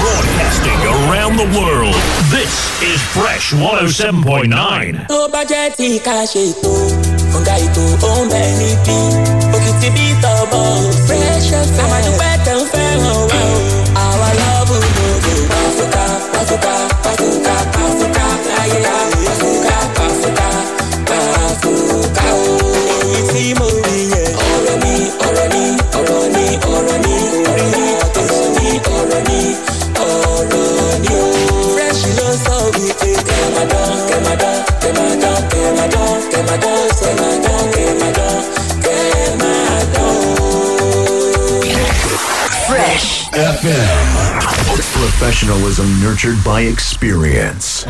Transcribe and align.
Broadcasting 0.00 0.80
around 0.86 1.36
the 1.36 1.44
world. 1.58 1.94
This 2.30 2.82
is 2.82 3.00
Fresh 3.14 3.52
107.9. 3.52 5.06
tó 5.08 5.28
fresh 11.06 11.52
FM. 43.60 44.40
Professionalism 44.94 46.00
nurtured 46.00 46.42
by 46.42 46.62
experience. 46.62 47.84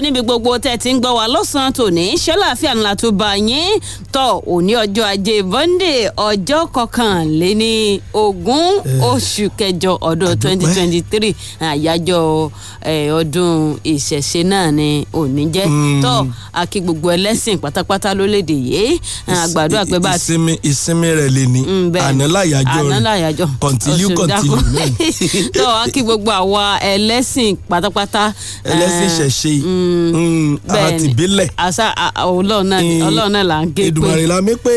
Níbi 0.00 0.20
gbogbo 0.22 0.58
tẹ́ 0.58 0.78
ti 0.82 0.92
ń 0.94 0.98
gbọ́ 1.00 1.12
wa 1.18 1.24
lọ́sàn-án 1.34 1.72
tòní. 1.76 2.06
Ṣọ́láfíà 2.24 2.72
ńlá 2.78 2.92
tó 3.00 3.08
bá 3.20 3.30
yín? 3.48 3.70
Tọ́ 4.14 4.28
òní 4.52 4.72
ọjọ́ 4.82 5.04
ajé 5.12 5.42
monde 5.52 5.92
ọjọ́ 6.28 6.60
kọkànléní 6.74 8.00
ogún 8.22 8.68
oṣù 9.10 9.44
kẹjọ 9.58 9.92
ọdún 10.08 10.32
twenty 10.40 10.66
twenty 10.74 11.00
three 11.10 11.34
àyájọ́ 11.60 12.50
eh, 12.90 13.08
ọdún 13.20 13.76
ìṣẹ̀ṣe 13.84 14.40
náà 14.50 14.70
ni 14.78 14.88
òní 15.12 15.42
jẹ́. 15.54 15.66
Tọ́ 16.04 16.18
akí 16.60 16.78
gbogbo 16.84 17.08
ẹlẹ́sìn 17.16 17.56
pátápátá 17.62 18.08
lólédè 18.18 18.56
yìí. 18.70 19.00
Àgbàdo 19.42 19.76
àpẹ 19.82 19.98
bá 20.04 20.12
ti 20.18 20.18
ìsinmi 20.18 20.52
ìsinmi 20.70 21.08
rẹ̀ 21.18 21.30
lè 21.36 21.44
ní. 21.54 21.60
Mm, 21.68 21.90
bẹ́ẹ̀ 21.92 22.06
àná 22.10 22.26
ni. 22.26 22.32
láyàjọ́ 22.34 22.80
àná 22.80 22.98
rẹ̀. 22.98 23.48
continue 23.60 24.08
dákun. 24.30 24.60
náà 24.76 24.88
tó 25.56 25.64
wá 25.74 25.84
kí 25.92 26.00
gbogbo 26.02 26.30
àwa 26.30 26.64
ẹlẹ́sìn 26.92 27.56
pátápátá. 27.70 28.32
ẹlẹ́sìn 28.72 29.08
eh, 29.08 29.14
ṣẹ̀ṣe 29.18 29.52
bẹ́ẹ̀ 30.72 30.86
àti 30.88 31.02
ni. 31.06 31.12
ìbílẹ̀ 31.12 31.48
àṣà 31.66 31.86
ọlọ́run 32.24 32.64
náà 32.70 32.80
ni- 32.82 33.00
Mm, 33.00 33.06
ọlọ́run 33.08 33.32
náà 33.34 33.44
là 33.50 33.56
ń 33.64 33.68
ké 33.74 33.82
pé. 33.82 33.88
Èdùmàrè 33.90 34.26
la 34.26 34.40
mí 34.42 34.52
pé 34.64 34.74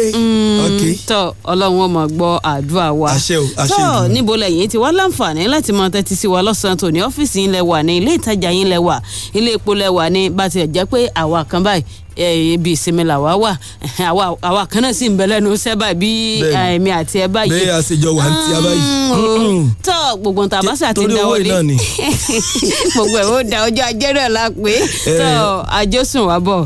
ok 0.66 0.82
tọ́ 1.10 1.34
ọlọ́run 1.52 1.82
ó 1.86 1.88
máa 1.96 2.08
gbọ́ 2.08 2.40
àdúrà 2.44 2.92
wa. 3.00 3.10
Àṣẹ 3.12 3.38
o, 3.38 3.46
àṣẹ 3.58 3.70
tọ́ 3.70 3.80
Èdùmàrè. 3.80 4.10
níbo 4.14 4.34
lẹ́yìn 4.38 4.68
tí 4.70 4.78
wọ́n 4.78 4.94
láǹfààní 5.00 5.48
láti 5.48 5.72
máa 5.74 5.90
tẹ́tí 5.90 6.16
sí 6.16 6.28
wa 6.28 6.42
lọ́sàn-án 6.42 6.78
tòní 6.78 7.00
ọ́fíìsì 7.08 7.38
yín 7.42 7.52
lẹ 7.56 7.62
wà 7.62 7.84
ní 7.84 7.98
ilé 8.00 8.12
ìtajà 8.18 8.50
yín 8.52 8.68
lẹ 8.70 8.78
wà 8.78 9.02
ilé 9.34 9.52
epo 9.58 9.74
lẹ 9.76 9.88
wà 9.88 10.10
ní 10.10 10.30
bá 10.30 10.50
tiẹ̀ 10.50 10.68
jẹ́ 10.74 10.86
pé 10.86 11.08
àwa 11.16 11.46
kan 11.46 11.64
báyìí 11.64 11.84
ibi 12.54 12.72
ìsinmi 12.76 13.04
làwa 13.04 13.36
wà. 13.44 13.52
Àwa 14.42 14.66
kan 14.68 14.84
náà 14.84 14.94
sì 14.94 15.10
ń 15.10 15.16
bẹ 15.18 15.26
lẹ́nu 15.32 15.56
sẹ́bà 15.58 15.94
bí 16.00 16.42
èmi 16.42 16.90
àti 16.92 17.18
ẹ 17.24 17.28
báyìí. 17.28 17.50
Bẹ́ẹ̀ 17.52 17.74
àṣejọ 17.80 18.10
wà 18.18 18.24
ní 18.30 18.36
tí 18.46 18.52
a 18.58 18.60
báyìí. 18.66 18.84
Mm, 19.40 19.72
tọ́ 19.84 20.18
gbogbo 20.22 20.46
nta 20.46 20.62
bá 20.66 20.74
sà 20.76 20.94
ti 20.94 21.06
dáwọ́ 21.16 21.64
ni. 21.64 21.76
gbogbo 22.94 23.18
ẹ̀ 23.22 23.28
ó 23.36 23.44
da 23.52 23.58
ọjọ́ 23.68 23.86
ajé 23.90 24.10
náà 24.18 24.30
la 24.36 24.44
pé. 24.64 24.74
Tọ́ 25.20 25.64
àjọsùn 25.80 26.24
wa 26.30 26.38
bọ̀. 26.40 26.60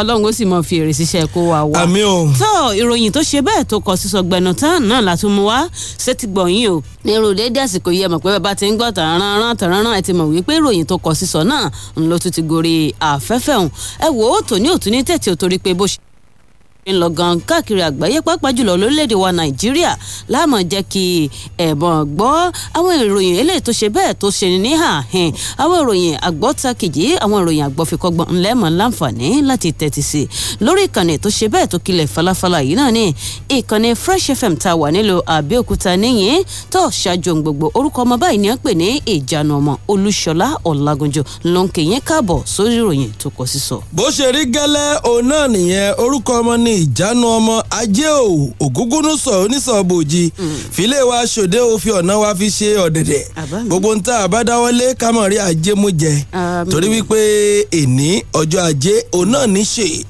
Ọlọ́run 0.00 0.26
ó 0.28 0.32
sì 0.32 0.44
mọ 0.44 0.58
fi 0.68 0.74
èrè 0.80 0.92
ṣiṣẹ́ 0.98 1.26
kó 1.34 1.40
wa 1.50 1.60
wá. 1.70 1.76
àmì 1.82 2.02
o. 2.02 2.28
Tọ́ 2.40 2.74
ìròyìn 2.80 3.12
tó 3.12 3.20
ṣe 3.20 3.40
bẹ́ẹ̀ 3.46 3.64
tó 3.70 3.76
kọ 3.80 3.92
sísọ 3.96 4.22
gbẹnu 4.22 4.52
tán 4.54 4.82
náà 4.88 5.00
la 5.00 5.16
tún 5.16 5.32
mú 5.36 5.42
wá. 5.50 5.68
Sétí 6.04 6.26
gbọ̀nyìn 6.26 6.68
o? 6.72 6.82
Ní 7.04 7.12
irú 7.12 7.28
àsìkò 7.64 7.90
yìí 7.92 8.04
ẹ 8.06 8.08
mọ̀ 8.12 8.20
pé 8.22 8.28
bàbá 8.34 8.50
ti 8.58 8.66
ń 8.70 8.76
gbọ́ 8.78 8.90
tàrán 8.96 9.56
tàrán 9.60 9.86
ẹ 9.98 10.02
ti 10.06 10.12
mọ̀ 10.18 10.26
wípé 10.32 10.52
ìròyìn 10.58 10.84
tó 10.90 10.96
kọ 11.04 11.10
sísọ 11.20 11.40
náà 11.50 11.64
ń 11.96 12.02
lọ 12.10 12.16
tún 12.22 12.32
ti 12.36 12.42
gorí 12.50 12.76
afẹ́fẹ́ 13.10 13.56
hùn 13.60 13.68
ẹ 14.06 14.08
wò 14.18 14.24
ó 14.36 14.40
ní 14.64 14.70
òtún 14.72 14.92
ní 14.96 15.00
tẹ̀tì 15.04 15.28
ò 15.32 15.36
torí 15.36 15.58
pé 15.64 15.74
bó 15.76 15.84
ṣe 15.84 15.98
ń 16.86 16.92
lọ 17.00 17.08
gan 17.16 17.40
káàkiri 17.40 17.80
àgbáyé 17.88 18.20
pàápàá 18.26 18.52
jùlọ 18.56 18.76
lórílẹ̀‐èdè 18.76 19.14
wa 19.16 19.30
nàìjíríà. 19.32 19.92
Láàmú 20.28 20.56
jẹ́ 20.70 20.82
kí 20.92 21.28
ẹ̀bọ̀n 21.58 21.98
gbọ́ 22.16 22.52
àwọn 22.76 22.94
ìròyìn 23.04 23.36
eléyìí 23.40 23.60
tó 23.66 23.72
ṣe 23.72 23.88
bẹ́ẹ̀ 23.88 24.14
tó 24.20 24.28
ṣe 24.38 24.46
ní 24.64 24.72
àhìn 24.92 25.30
àwọn 25.62 25.78
ìròyìn 25.82 26.14
àgbọ́takìjì 26.28 27.04
àwọn 27.24 27.38
ìròyìn 27.42 27.64
àgbọ̀fikọ́gbọ̀n 27.68 28.28
ńlẹ́mọ̀ 28.36 28.70
láǹfààní 28.78 29.28
láti 29.48 29.68
tẹ́tí 29.80 30.02
sí. 30.10 30.22
Lórí 30.64 30.82
ìkànnì 30.88 31.14
tó 31.22 31.28
ṣe 31.38 31.46
bẹ́ẹ̀ 31.52 31.66
tó 31.72 31.78
kilẹ̀ 31.86 32.06
falafala 32.14 32.58
yìí 32.66 32.74
náà 32.80 32.90
ní 32.96 33.04
ìkànnì 33.56 33.90
fresh 34.02 34.28
fm 34.40 34.54
tá 34.62 34.70
a 34.70 34.76
wà 34.80 34.88
nílùú 34.94 35.20
àbẹ́òkúta 35.36 35.92
níyìn 36.02 36.42
tó 36.72 36.80
ṣáájú 37.00 37.32
gbogbo 37.42 37.66
orúkọ 37.78 37.98
ọmọ 38.04 38.14
báyìí 38.22 38.38
ni 38.42 38.48
wọ́n 38.50 38.60
pè 38.64 38.72
ní 38.80 38.88
ìjánu 39.14 39.52
ọmọ 39.60 39.72
olúṣọlá 39.92 40.48
ọ̀làgúnjọ 40.70 41.22
ló 41.52 41.60
ń 41.64 41.68
káàbọ̀ 42.08 42.38
sórí 42.54 42.74
ìròyìn 42.80 43.10
tó 43.20 43.28
kọ 43.36 43.42
sísọ. 43.52 43.76
bó 43.96 44.04
ṣe 44.16 44.26
rí 44.36 44.42
gẹ́lẹ́ 44.54 44.86
òun 45.08 45.24
náà 45.30 45.46
nìyẹn. 45.54 45.94
Orúkọ 46.02 46.32
ọmọ 46.40 46.54
ní 46.64 46.73
ìjánu 46.82 47.24
ọmọ 47.38 47.56
ajé 47.70 48.08
o 48.08 48.48
ògúngúnú 48.64 49.16
sọ 49.24 49.30
onísọ̀bòjì 49.44 50.30
fílẹ̀ 50.76 51.02
wa 51.08 51.22
ṣòde 51.24 51.58
o 51.60 51.78
fi 51.78 51.90
ọ̀nà 51.90 52.14
wa 52.22 52.34
fi 52.34 52.46
ṣe 52.50 52.76
ọ̀dẹ̀dẹ̀. 52.86 53.24
Gbogbo 53.66 53.94
ń 53.94 54.02
tá 54.02 54.18
a 54.24 54.28
bá 54.28 54.42
dáwọ́lé 54.44 54.94
ká 54.94 55.12
mọ̀ 55.12 55.28
rí 55.30 55.38
ajé 55.38 55.74
mú 55.74 55.90
jẹ. 55.90 56.24
Torí 56.70 56.88
wípé 56.88 57.18
èní 57.70 58.22
ọjọ́ 58.32 58.60
ajé 58.70 58.94
òun 59.12 59.30
náà 59.30 59.46
ní 59.46 59.62
ṣe. 59.62 60.04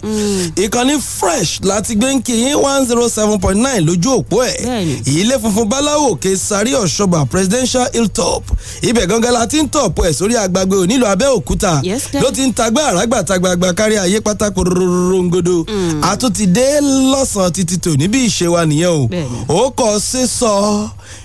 Ìkànnì 0.64 0.94
fresh 1.18 1.60
láti 1.62 1.94
gbé 1.96 2.14
ń 2.14 2.22
kí 2.22 2.32
yín 2.32 2.54
one 2.56 2.86
zero 2.86 3.08
seven 3.08 3.38
point 3.40 3.56
nine 3.58 3.80
lójú 3.86 4.10
òpó 4.20 4.42
ẹ̀. 4.44 4.96
Ilé 5.06 5.38
funfun 5.38 5.68
báláwo 5.68 6.16
ke 6.16 6.36
sáré 6.36 6.72
ọ̀ṣọ́bà 6.74 7.26
presidential 7.26 7.88
hilltop. 7.92 8.42
Ibẹ̀ 8.82 9.06
gangan 9.06 9.32
la 9.32 9.46
ti 9.46 9.62
ń 9.62 9.68
tọ̀pọ̀ 9.68 10.06
ẹ̀ 10.08 10.12
sórí 10.12 10.36
agbágbé 10.36 10.76
onílù 10.76 11.06
abẹ́òkúta. 11.06 11.82
Ló 12.22 12.30
ti 12.30 12.42
ń 12.46 12.52
tagbá 12.52 12.82
àràgbà 12.92 13.22
tagbàgbà 13.24 13.72
kárí 13.74 13.96
ayé 13.96 14.20
pátákó 14.20 14.62
rongodo 14.64 15.66
a 16.02 16.16
tún 16.16 16.32
ti 16.32 16.46
dé 16.54 16.80
lọ́sàn-án 17.12 17.52
títí 17.56 17.76
tò 17.84 17.90
níbi 17.96 18.18
ìṣe 18.28 18.46
wa 18.54 18.62
nìyẹn 18.66 18.90
o. 18.90 19.08
Ó 19.48 19.70
kọ 19.70 19.98
sísọ 20.00 20.52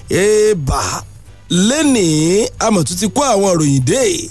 èèbà 0.09 0.81
lẹ́nìí 1.49 2.47
amọ̀tún 2.65 2.97
ti 2.99 3.07
kó 3.15 3.21
àwọn 3.33 3.51
ìròyìn 3.55 3.83
dé. 3.87 4.29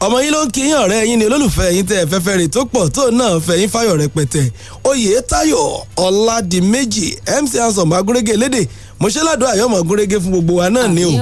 Ọmọ 0.00 0.16
yín 0.24 0.32
ló 0.34 0.44
ń 0.44 0.50
kíyàn 0.54 0.80
ọ̀rẹ́ 0.84 1.04
yín 1.08 1.18
ni 1.18 1.24
olólùfẹ́ 1.28 1.72
yín 1.76 1.86
tẹ́ 1.86 2.06
fẹ́fẹ́ 2.10 2.36
rè 2.40 2.46
tó 2.54 2.60
pọ̀ 2.72 2.88
tó 2.94 3.10
náà 3.10 3.38
fẹ́ 3.46 3.56
yín 3.60 3.68
fáyọ̀ 3.74 3.96
rẹpẹtẹ. 4.02 4.42
Oyè 4.84 5.20
tayo 5.30 5.62
ọ̀làdìmẹ́jì 5.96 7.06
mc 7.42 7.52
hansom 7.62 7.92
agúrégé 7.92 8.34
lédè. 8.42 8.62
Mọ̀ṣẹ́ládùn 9.00 9.48
àyọ̀mọ̀ 9.54 9.78
agúrégé 9.82 10.16
fún 10.22 10.30
gbogbo 10.32 10.54
wa 10.60 10.70
náà 10.70 10.88
ni 10.88 11.04
o. 11.04 11.12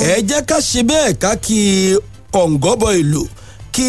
ẹ 0.00 0.20
jẹ́ 0.28 0.42
ká 0.48 0.58
ṣe 0.60 0.80
bẹ́ẹ̀ 0.88 1.14
ká 1.22 1.36
kí 1.36 1.58
kọ̀ǹgọ́bọ̀ 2.34 2.92
ìlú 3.02 3.22
kí 3.74 3.88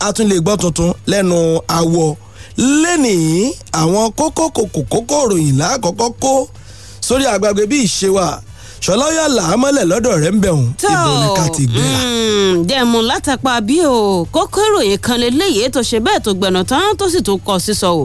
a 0.00 0.12
tún 0.12 0.26
lè 0.30 0.36
gbọ́ 0.40 0.56
tuntun 0.62 0.92
lẹ́nu 1.06 1.36
awọ 1.78 2.16
lẹ́nìí 2.58 3.52
àwọn 3.72 4.12
kókó 4.18 4.44
kòkó 4.56 4.80
kókó 4.92 5.16
ìròyìn 5.26 5.56
lákọ̀ọ́kọ́ 5.60 6.12
kó 6.22 6.46
sórí 7.06 7.24
àgbàgbé 7.34 7.66
bí 7.70 7.78
ìṣe 7.86 8.08
wa 8.16 8.40
ṣọlá 8.84 9.06
yà 9.18 9.26
làámọ́lẹ̀ 9.36 9.84
lọ́dọ̀ 9.90 10.14
rẹ̀ 10.22 10.32
ń 10.34 10.38
bẹ̀rùn 10.42 10.66
ìbò 10.92 11.10
ní 11.22 11.28
ká 11.38 11.44
ti 11.56 11.64
gbéra. 11.66 12.00
dẹ́mu 12.68 12.98
látàpá 13.10 13.60
bí 13.68 13.76
o. 13.86 14.26
Kókó 14.34 14.60
ìròyìn 14.68 14.98
kan 15.04 15.16
lélẹ́yìí 15.22 15.68
tó 15.74 15.80
ṣe 15.88 15.98
bẹ́ẹ̀ 16.06 16.20
tó 16.24 16.30
gbẹ̀nà 16.38 16.60
tán 16.70 16.96
tó 16.98 17.04
sì 17.12 17.20
tó 17.26 17.32
kọ 17.46 17.54
sísọ 17.64 17.88
o. 18.02 18.04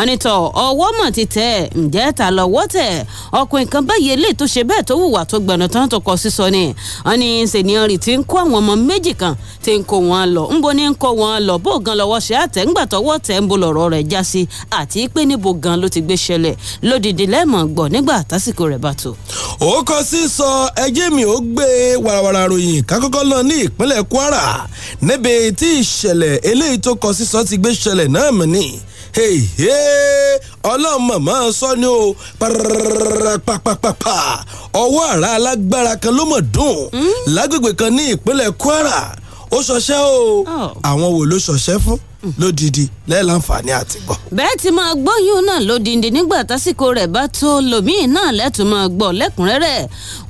Ọ̀nìtọ̀ 0.00 0.34
ọwọ́ 0.64 0.88
mọ̀ 0.98 1.10
ti 1.16 1.24
tẹ̀ 1.34 1.68
ǹjẹ́ 1.82 2.12
ta 2.18 2.26
lọ́wọ́ 2.38 2.64
tẹ̀? 2.74 3.04
Ọkùnrin 3.38 3.68
kan 3.72 3.82
báyìí 3.88 4.10
eléyìí 4.14 4.34
tó 4.40 4.44
ṣe 4.54 4.62
bẹ́ẹ̀ 4.68 4.82
tó 4.88 4.94
wùwà 5.00 5.22
tó 5.30 5.36
gbẹ̀nà 5.44 5.66
tán 5.74 5.88
tó 5.92 5.98
kọ 6.06 6.12
sísọ 6.22 6.46
ni. 6.54 6.64
Ọ̀nì 7.10 7.28
sènìyàn 7.52 7.86
rì 7.90 7.96
ti 8.04 8.12
ń 8.16 8.22
kó 8.28 8.36
àwọn 8.42 8.54
ọmọ 8.60 8.74
méjì 8.88 9.12
kan 9.20 9.34
ti 9.64 9.72
ń 9.78 9.82
kó 9.90 9.96
wọn 10.08 10.24
lọ. 10.34 10.42
Ńbo 10.54 10.68
ni 10.76 10.84
ń 10.90 10.94
kó 11.02 11.08
wọn 11.20 11.38
lọ? 11.48 11.54
Bó 11.64 11.78
gan 11.84 11.96
lọ́wọ́ 12.00 12.20
ṣe 12.26 12.34
àtẹ̀ 12.44 12.64
ńgbà 12.68 12.82
tọwọ́ 12.92 13.18
tẹ̀ 13.26 13.40
ń 13.40 13.46
bo 13.48 13.56
lọ̀rọ̀ 13.62 13.88
rẹ̀ 13.94 14.04
já 14.10 14.20
sí. 14.30 14.42
Àti 14.78 15.08
pé 15.14 15.20
níbo 15.24 15.50
gan 15.62 15.76
ló 15.80 15.88
ti 15.88 16.00
gbé 16.02 16.14
ṣẹlẹ̀? 16.24 16.54
Lódìdí 16.88 17.24
lẹ́mọ̀ 17.34 17.62
gbọ́ 17.74 17.86
nígbà 17.92 18.16
tásìkò 18.30 18.64
rẹ̀ 18.72 18.78
bá 18.84 18.92
tó. 19.02 19.10
ó 19.60 19.82
kọ 19.88 19.96
sí 20.10 20.19
sọ 20.28 20.68
ẹjẹ́ 20.84 21.10
mi 21.14 21.24
ó 21.24 21.36
gbé 21.40 21.66
wàràwàrà 22.04 22.42
ròyìn 22.50 22.82
kákọ́kọ́ 22.88 23.22
lọ 23.30 23.38
ní 23.48 23.54
ìpínlẹ̀ 23.66 24.02
kwara. 24.12 24.44
Níbi 25.02 25.52
tí 25.58 25.68
ìṣẹ̀lẹ̀ 25.80 26.40
eléyìí 26.50 26.78
tó 26.84 26.94
kọ 27.02 27.08
sí 27.16 27.24
sọ 27.32 27.44
ti 27.48 27.56
gbé 27.58 27.70
ṣẹlẹ̀ 27.82 28.08
náà 28.14 28.30
mọ̀ 28.38 28.46
ní 28.54 28.64
ọlọ́run 30.72 31.02
mọ̀mọ́ 31.08 31.52
sọ 31.60 31.68
ni 31.80 31.86
o. 31.86 32.14
Pàpàpàpà 33.46 34.16
ọwọ́ 34.82 35.02
àrà 35.12 35.28
alágbára 35.36 35.96
kan 36.02 36.14
ló 36.16 36.22
mọ̀ 36.32 36.40
dùn. 36.54 36.76
Hmm? 36.94 37.14
lágbègbè 37.34 37.70
kan 37.80 37.90
ní 37.96 38.02
ìpínlẹ̀ 38.14 38.50
kwara. 38.62 38.98
Ó 39.50 39.58
ṣọṣẹ́ 39.68 39.98
o. 39.98 40.44
Oh. 40.46 40.70
àwọn 40.88 41.08
wo 41.16 41.22
ló 41.30 41.36
ṣọṣẹ́ 41.46 41.78
fún 41.84 41.98
lódìdí 42.40 42.84
lẹ́ẹ̀láǹfààní 43.10 43.72
àti 43.80 43.98
gbọ́. 44.06 44.16
bẹ́ẹ̀ 44.36 44.56
ti 44.60 44.68
máa 44.78 44.92
gbóyún 45.02 45.40
náà 45.48 45.60
lódìdí 45.68 46.08
nígbà 46.16 46.38
tásìkò 46.50 46.86
rẹ̀ 46.98 47.08
bá 47.14 47.22
tó 47.38 47.48
lòmíì 47.70 48.04
náà 48.14 48.28
lẹ́tùn 48.38 48.66
máa 48.72 48.86
gbọ́ 48.96 49.08
lẹ́kùnrẹ́rẹ́. 49.20 49.78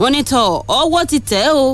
Wọ́n 0.00 0.10
ní 0.14 0.20
tọ́ 0.30 0.44
ọwọ́ 0.80 1.02
ti 1.10 1.18
tẹ̀ 1.30 1.46
o. 1.62 1.64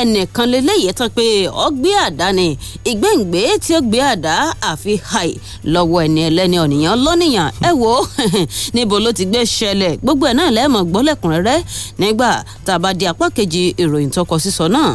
Ẹnìkan 0.00 0.46
lélẹ́yìí 0.52 0.90
tán 0.98 1.10
pé 1.16 1.24
ọ 1.64 1.66
gbé 1.78 1.90
àdá 2.06 2.26
ni. 2.38 2.46
Ìgbéǹgbé 2.90 3.40
tí 3.64 3.70
ó 3.78 3.80
gbé 3.88 3.98
àdá 4.12 4.34
àfi 4.70 4.92
hàì 5.10 5.30
lọ́wọ́ 5.74 6.00
ẹni 6.06 6.20
ẹlẹ́ni 6.28 6.56
ọ̀nìyàn 6.64 6.96
lọ́nìyàn. 7.06 7.48
Ẹ 7.68 7.70
wo 7.82 7.90
níbo 8.74 8.96
ló 9.04 9.10
ti 9.18 9.24
gbé 9.30 9.40
ṣẹlẹ̀? 9.56 9.92
Gbogbo 10.02 10.24
ẹ̀ 10.30 10.36
náà 10.38 10.48
lẹ́ẹ̀mọ̀ 10.56 10.82
gbọ́ 10.90 11.00
lẹ́kùnrẹ́rẹ́. 11.08 11.58
Nígbà 12.00 12.30
tá 12.66 12.72
a 12.78 12.80
bá 12.82 12.90
di 12.98 13.04
apá 13.12 13.26
kejì 13.36 13.62
ìròyìn 13.82 14.10
tó 14.14 14.20
kọ 14.30 14.36
sísọ 14.44 14.66
náà 14.76 14.90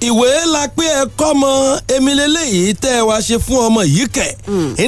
ìwé 0.00 0.28
la 0.52 0.68
pé 0.68 0.84
ẹ 0.84 1.04
kọ́ 1.18 1.34
mọ 1.34 1.50
èmi 1.94 2.12
lélẹ́yìí 2.20 2.74
tẹ́ 2.82 2.94
ẹ 2.98 3.02
wá 3.08 3.16
ṣe 3.26 3.36
fún 3.44 3.58
ọmọ 3.66 3.82
yìí 3.84 4.06
kẹ̀. 4.16 4.32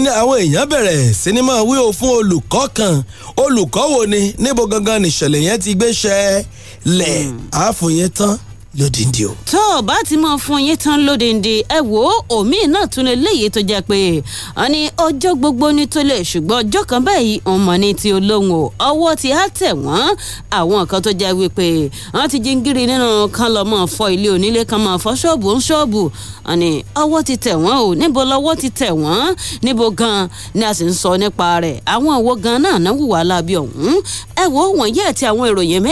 Ní 0.03 0.09
àwọn 0.21 0.37
èèyàn 0.45 0.67
bẹ̀rẹ̀ 0.71 1.13
sinimá 1.23 1.55
wí 1.69 1.77
o 1.79 1.93
fún 1.93 2.11
olùkọ́ 2.21 2.69
kan. 2.75 3.03
Olùkọ́ 3.37 3.85
wo 3.93 4.07
ni? 4.07 4.35
Níbo 4.39 4.67
gangan 4.67 5.03
nìṣẹ̀lẹ̀ 5.03 5.43
yẹn 5.47 5.61
ti 5.61 5.75
gbé 5.75 5.89
ṣẹlẹ̀ 6.03 7.33
àáfò 7.51 7.87
yẹn 7.99 8.11
tán 8.11 8.39
lódìndí 8.79 9.25
o. 9.27 9.35
tó 9.51 9.59
o 9.79 9.83
bá 9.83 9.95
ti 10.09 10.17
mọ 10.17 10.37
fún 10.39 10.61
yín 10.67 10.77
tán 10.77 11.07
lódìndí 11.07 11.63
ẹ 11.69 11.79
ó 11.83 12.23
òmíì 12.29 12.67
náà 12.67 12.87
tún 12.87 13.05
lè 13.07 13.15
léyìí 13.17 13.49
tó 13.51 13.61
jẹ 13.61 13.81
pé 13.81 14.21
wọn 14.57 14.69
ní 14.73 14.89
ọjọ́ 14.97 15.35
gbogbo 15.35 15.73
ní 15.73 15.87
tó 15.87 16.03
lè 16.03 16.21
ṣùgbọ́n 16.23 16.63
ọjọ́ 16.63 16.85
kan 16.85 17.05
báyìí 17.05 17.41
òun 17.45 17.61
mọ̀ 17.67 17.77
ní 17.79 17.95
ti 17.95 18.13
olóhùn 18.13 18.51
o. 18.53 18.73
Ọwọ́ 18.79 19.17
ti 19.17 19.31
á 19.33 19.49
tẹ̀ 19.59 19.73
wọ́n. 19.73 20.17
Àwọn 20.51 20.87
kan 20.87 21.03
tó 21.03 21.11
jẹ́ 21.11 21.33
wípé 21.39 21.91
wọ́n 22.15 22.29
ti 22.31 22.39
jíngírí 22.39 22.87
nínú 22.87 23.29
kan 23.29 23.51
lọ́ 23.55 23.65
mọ́ 23.71 23.87
fọ 23.97 24.05
ilé 24.15 24.29
onílé 24.31 24.65
kan 24.65 24.81
máa 24.85 24.99
fọ 24.99 25.11
ṣọ́ọ̀bù 25.23 25.49
ń 25.57 25.61
ṣọ́ọ̀bù. 25.69 26.11
Wọn 26.47 26.57
ní 26.59 26.71
ọwọ́ 26.95 27.23
ti 27.27 27.37
tẹ̀ 27.37 27.55
wọ́n 27.65 27.77
o. 27.85 27.95
Níbo 27.95 28.25
lọ́wọ́ 28.25 28.57
ti 28.61 28.69
tẹ̀ 28.71 28.91
wọ́n? 29.03 29.35
Níbo 29.63 29.91
gan 29.91 30.29
ni 30.55 30.65
a 30.65 30.75
sì 30.75 30.85
ń 30.85 30.93
sọ 30.95 31.17
nípa 31.19 31.61
rẹ̀? 31.63 31.81
Àwọn 31.87 32.13
òwò 32.21 32.33
gan 32.45 32.63
náà 32.63 32.79
náà 32.85 32.93
wùwà 32.99 33.25
lábí 33.31 33.55
ọ̀hún? 33.63 33.95
Ẹ 34.43 34.45
wo 34.55 34.63
wọ̀nyí 34.79 35.01
àti 35.11 35.25
àwọn 35.31 35.47
ìròyìn 35.51 35.83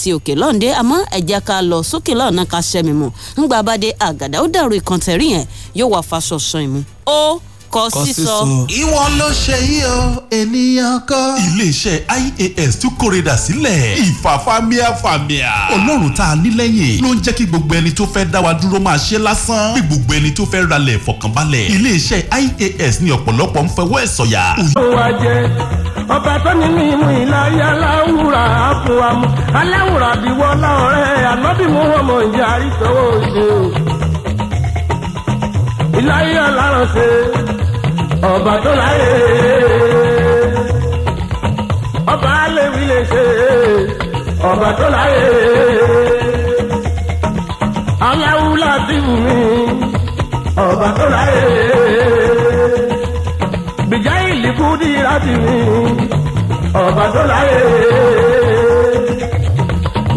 ti 0.00 0.12
òkè 0.16 0.34
lọ́ǹdẹ́ 0.42 0.72
àmọ́ 0.80 0.98
ẹ̀jẹ̀ 1.18 1.40
ká 1.48 1.56
lọ 1.70 1.78
sókè 1.90 2.12
lọ́ọ̀nà 2.20 2.42
ká 2.52 2.58
ṣẹ́mi 2.70 2.92
mu 3.00 3.08
ńgbà 3.40 3.58
bá 3.66 3.74
dé 3.82 3.90
àgàdà 4.08 4.36
ó 4.44 4.46
dàrú 4.54 4.74
ìkàntẹ̀rí 4.80 5.26
yẹn 5.34 5.44
yóò 5.78 5.88
wá 5.94 6.00
faṣọ 6.10 6.36
sàn 6.38 6.62
ìmú. 6.66 6.80
ó 7.06 7.38
kọ 7.76 8.04
sísọ. 8.04 8.36
ìwọ 8.80 9.02
ló 9.18 9.28
ṣe 9.44 9.56
yí 9.70 9.80
o 9.84 10.22
ènìyàn 10.30 11.00
kọ́. 11.08 11.24
iléeṣẹ́ 11.46 11.96
ias 12.56 12.78
tún 12.80 12.90
kórèdà 12.98 13.36
sílẹ̀ 13.36 13.96
ìfàfàmìàfàmìà. 14.04 15.50
ọlọ́run 15.74 16.12
tá 16.16 16.24
a 16.32 16.36
ní 16.36 16.50
lẹ́yìn 16.50 17.02
ló 17.04 17.08
ń 17.14 17.20
jẹ́ 17.24 17.34
kí 17.38 17.44
gbogbo 17.46 17.74
ẹni 17.74 17.90
tó 17.92 18.04
fẹ́ 18.14 18.24
dá 18.32 18.40
wa 18.40 18.52
dúró 18.60 18.78
máa 18.80 18.96
ṣe 18.98 19.18
lásán. 19.18 19.74
bí 19.74 19.80
gbogbo 19.88 20.14
ẹni 20.14 20.30
tó 20.36 20.42
fẹ́ 20.52 20.66
ralẹ̀ 20.70 20.98
fọkànbalẹ̀. 21.06 21.68
iléeṣẹ́ 21.76 22.20
ias 22.78 23.00
ní 23.00 23.10
ọ̀pọ̀lọpọ̀ 23.16 23.62
ń 23.64 23.68
fẹwọ́ 23.76 23.98
ẹ̀ 24.04 24.06
sọ̀yà. 24.16 24.44
ó 24.76 25.06
jẹ 25.22 25.34
ọba 26.16 26.34
tó 26.44 26.50
ní 26.54 26.66
mímú 26.76 27.06
ìlàrí 27.22 27.58
aláwùrà 27.70 28.42
àfọwàmù 28.70 29.26
aláwùrà 29.60 30.10
bí 30.22 30.28
wọlá 30.40 30.70
ọ̀rẹ́ 30.86 31.26
ànábì 31.32 31.64
mú 31.74 31.80
wọn 31.92 32.02
mọ 32.08 32.16
ìyá 32.30 32.46
àrísọwọ 32.54 33.02
òde 33.14 33.46
ìlàrí 35.98 36.32
alárànṣe 36.46 37.06
ọba 38.22 38.54
tó 38.64 38.72
láyé 38.80 39.12
ọba 42.12 42.30
alẹ́wí 42.46 42.82
lè 42.90 42.98
ṣe 43.10 43.24
ọba 44.50 44.68
tó 44.78 44.86
láyé. 44.94 45.24
Aláwù 48.08 48.48
láti 48.62 48.96
wù 49.06 49.14
mí 49.24 49.38
ọba 50.66 50.88
tó 50.98 51.04
láyé. 51.14 51.44
Bìjà 53.90 54.14
ìlìkú 54.30 54.66
di 54.80 54.90
láti 55.06 55.32
mí 55.44 55.56
ọba 56.84 57.04
tó 57.14 57.22
láyé. 57.32 57.60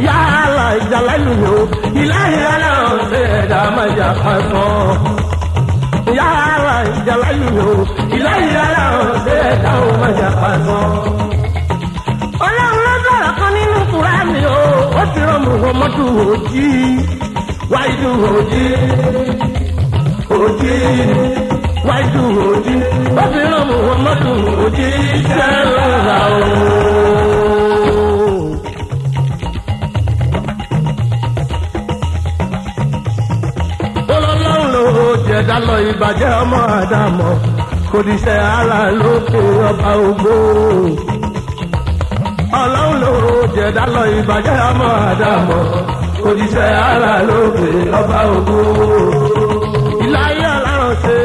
Yàrá 0.05 0.65
ìjàlá 0.79 1.13
ìlú 1.19 1.33
yòó 1.43 1.61
ìlànà 2.01 2.69
ọ̀sẹ̀ 2.91 3.23
ẹ̀dá 3.39 3.61
máa 3.75 3.89
jà 3.97 4.07
pàṣọ 4.23 4.63
yàrá 6.19 6.73
ìjàlá 6.97 7.29
yìí 7.39 7.59
o 7.71 7.73
ìlà 8.15 8.33
ìyára 8.47 8.83
ọ̀dẹ́ 9.01 9.39
ẹ̀dá 9.51 9.71
ò 9.87 9.89
má 10.01 10.07
jà 10.19 10.29
pàṣọ. 10.41 10.79
ọlọ́run 12.45 12.79
ló 12.85 12.93
sọ̀rọ̀ 13.05 13.31
kan 13.39 13.51
nínú 13.55 13.79
kúránì 13.91 14.39
o 14.57 14.61
ó 15.01 15.03
ti 15.13 15.19
rán 15.27 15.39
muhammadu 15.47 16.05
òjì 16.33 16.67
wáìdù 17.73 18.09
òjì 18.37 18.65
òjì 20.43 20.73
wáìdù 21.87 22.23
òjì 22.51 22.75
ó 23.21 23.23
ti 23.33 23.39
rán 23.51 23.63
muhammadu 23.71 24.31
òjì 24.65 24.87
sẹ́lẹ̀ 25.27 25.67
o. 26.25 28.08
ẹ̀dá 35.49 35.59
lọ 35.67 35.75
ìbàjẹ́ 35.91 36.31
ọmọ 36.41 36.59
àdàmọ̀ 36.79 37.31
kò 37.91 37.97
díṣẹ́ 38.07 38.39
ara 38.57 38.79
lókè 38.99 39.39
ọba 39.69 39.89
ògbó. 40.07 40.33
ọlọ́run 42.61 42.95
ló 43.03 43.11
jẹ̀dá 43.55 43.83
lọ 43.95 44.03
ìbàjẹ́ 44.17 44.57
ọmọ 44.69 44.87
àdàmọ̀ 45.09 45.59
kò 46.23 46.29
díṣẹ́ 46.37 46.69
ara 46.89 47.13
lókè 47.29 47.67
ọba 47.99 48.19
ògbó. 48.35 48.57
ìláyé 50.05 50.47
ọlọ́run 50.57 50.93
ṣe 51.03 51.17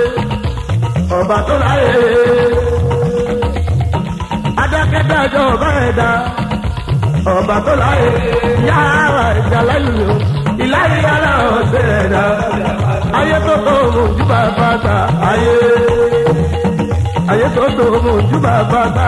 ọba 1.18 1.36
tó 1.46 1.54
láyé. 1.64 1.92
adákẹ́dájọ́ 4.62 5.42
ọba 5.52 5.68
ẹ̀dá 5.86 6.10
ọba 7.36 7.56
tó 7.66 7.72
láyé 7.82 8.10
yára 8.68 9.24
ìjà 9.40 9.60
lẹ́yìn 9.68 10.10
ìláyé 10.64 10.98
ọlọ́run 11.14 11.64
ẹ̀dá 12.00 12.24
ayé 13.24 13.38
tó 13.46 13.54
tó 13.66 13.74
mojú 13.94 14.24
bàbá 14.30 14.68
gbà 14.82 14.96
ayé. 15.30 15.56
Ayé 17.32 17.46
tó 17.56 17.64
tó 17.78 17.84
mojú 18.04 18.36
bàbá 18.46 18.80
gbà 18.94 19.06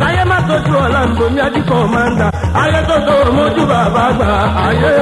káyé 0.00 0.22
má 0.30 0.38
tójú 0.48 0.74
ọ̀la 0.84 1.00
nbomi 1.10 1.40
adìkọ̀ 1.46 1.82
máa 1.92 2.08
ń 2.10 2.12
dà. 2.20 2.28
Ayé 2.62 2.80
tó 2.88 2.96
tó 3.06 3.14
mojú 3.36 3.62
bàbá 3.72 4.04
gbà 4.18 4.30
ayé. 4.66 4.94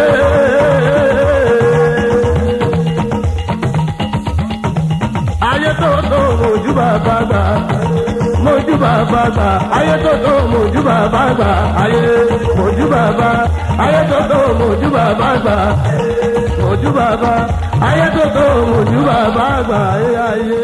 ayé 5.50 5.72
tó 5.80 5.90
tó 6.10 6.20
mojú 6.40 6.72
bàbá 6.78 7.16
gbà 7.28 7.42
mojú 8.44 8.74
bàbá 8.82 9.22
gbà 9.34 9.48
ayé 9.78 9.94
tó 10.04 10.12
tó 10.24 10.34
mojú 10.52 10.80
bàbá 10.88 11.22
gbà 11.38 11.50
ayé. 11.82 12.02
Mojú 12.58 12.86
bàbá. 12.94 13.30
Ayé 13.84 14.00
tó 14.10 14.18
tó 14.30 14.38
mojú 14.60 14.88
bàbá 14.96 15.28
gbà 15.42 15.56
mojú 16.72 16.90
bàbá 16.96 17.34
ayé 17.86 18.06
tó 18.16 18.24
tó 18.36 18.44
mojú 18.72 19.00
bàbá 19.08 19.46
gbà 19.66 19.78
ayé 19.94 20.10
ayé. 20.30 20.62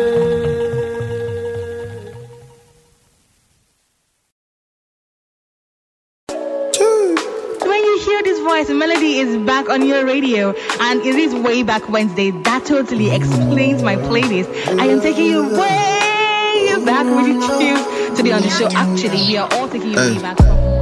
voice 8.49 8.71
melody 8.71 9.19
is 9.19 9.37
back 9.47 9.69
on 9.69 9.85
your 9.85 10.07
radio. 10.07 10.55
And 10.81 11.01
it 11.05 11.17
is 11.17 11.35
way 11.35 11.63
back 11.63 11.87
wednesday. 11.91 12.31
That 12.31 12.65
totally 12.65 13.11
explains 13.11 13.83
my 13.83 13.97
playlist. 13.97 14.49
I 14.81 14.87
am 14.87 15.01
taking 15.03 15.27
you 15.27 15.43
way 15.43 16.85
back. 16.87 17.05
With 17.05 17.61
you 17.61 17.77
to 18.17 18.23
be 18.23 18.33
on 18.33 18.41
the 18.41 18.49
show? 18.49 18.69
Actually 18.73 19.21
we 19.29 19.37
are 19.37 19.49
all 19.53 19.69
taking 19.69 19.91
you 19.91 19.97
way 19.97 20.19
back 20.23 20.39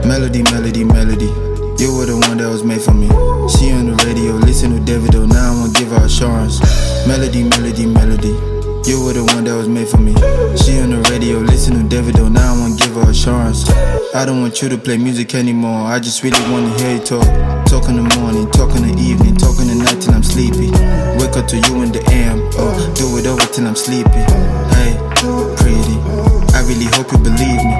melody 0.06 0.40
melody 0.44 0.84
melody 0.84 1.55
you 1.78 1.94
were 1.94 2.06
the 2.06 2.16
one 2.16 2.38
that 2.38 2.48
was 2.48 2.64
made 2.64 2.80
for 2.80 2.94
me. 2.94 3.08
She 3.52 3.72
on 3.72 3.86
the 3.86 3.96
radio, 4.06 4.32
listen 4.32 4.72
to 4.72 4.80
David 4.80 5.10
Davido, 5.10 5.28
now 5.28 5.52
I 5.52 5.54
won't 5.54 5.74
give 5.76 5.88
her 5.88 6.04
assurance. 6.04 6.60
Melody, 7.06 7.44
melody, 7.44 7.86
melody. 7.86 8.34
You 8.88 9.02
were 9.02 9.12
the 9.12 9.24
one 9.34 9.44
that 9.44 9.54
was 9.54 9.68
made 9.68 9.88
for 9.88 9.98
me. 9.98 10.14
She 10.56 10.78
on 10.80 10.90
the 10.90 11.02
radio, 11.10 11.38
listen 11.38 11.74
to 11.76 11.82
David 11.84 12.14
Davido, 12.14 12.32
now 12.32 12.54
I 12.54 12.58
won't 12.58 12.80
give 12.80 12.94
her 12.94 13.10
assurance. 13.10 13.68
I 14.14 14.24
don't 14.24 14.40
want 14.40 14.62
you 14.62 14.68
to 14.70 14.78
play 14.78 14.96
music 14.96 15.34
anymore, 15.34 15.84
I 15.86 15.98
just 15.98 16.22
really 16.22 16.40
wanna 16.50 16.72
hear 16.78 16.96
you 16.96 17.04
talk. 17.04 17.26
Talk 17.66 17.88
in 17.88 17.96
the 17.96 18.06
morning, 18.16 18.48
talk 18.52 18.72
in 18.76 18.86
the 18.88 18.94
evening, 18.96 19.36
talk 19.36 19.58
in 19.60 19.68
the 19.68 19.76
night 19.76 20.00
till 20.00 20.14
I'm 20.14 20.22
sleepy. 20.22 20.70
Wake 21.20 21.36
up 21.36 21.46
to 21.52 21.56
you 21.56 21.82
in 21.82 21.92
the 21.92 22.00
AM, 22.08 22.40
oh, 22.56 22.72
do 22.96 23.18
it 23.18 23.26
over 23.26 23.44
till 23.52 23.66
I'm 23.66 23.76
sleepy. 23.76 24.22
Hey, 24.72 24.96
pretty, 25.60 25.96
I 26.56 26.64
really 26.64 26.88
hope 26.96 27.12
you 27.12 27.18
believe 27.18 27.60
me. 27.60 27.76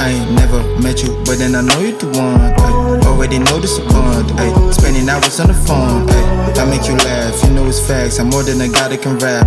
I 0.00 0.16
ain't 0.16 0.32
never 0.32 0.60
met 0.80 1.02
you, 1.02 1.14
but 1.24 1.38
then 1.38 1.54
I 1.54 1.60
know 1.60 1.78
you're 1.80 1.96
the 1.96 2.06
one. 2.18 2.40
Ay. 2.40 2.79
Already 3.20 3.38
know 3.38 3.60
this 3.60 3.76
a 3.76 3.84
bond. 3.84 4.32
Ay. 4.40 4.48
Spending 4.72 5.06
hours 5.06 5.38
on 5.40 5.48
the 5.48 5.58
phone. 5.68 6.08
Ay. 6.08 6.56
I 6.56 6.64
make 6.64 6.88
you 6.88 6.96
laugh, 7.04 7.36
you 7.44 7.52
know 7.52 7.68
it's 7.68 7.76
facts. 7.76 8.18
I'm 8.18 8.32
more 8.32 8.42
than 8.42 8.56
a 8.64 8.68
guy 8.72 8.88
that 8.88 9.02
can 9.04 9.20
rap. 9.20 9.44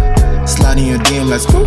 Sliding 0.48 0.86
your 0.86 1.01
DM 1.01 1.25
like 1.25 1.42
scoop. 1.42 1.65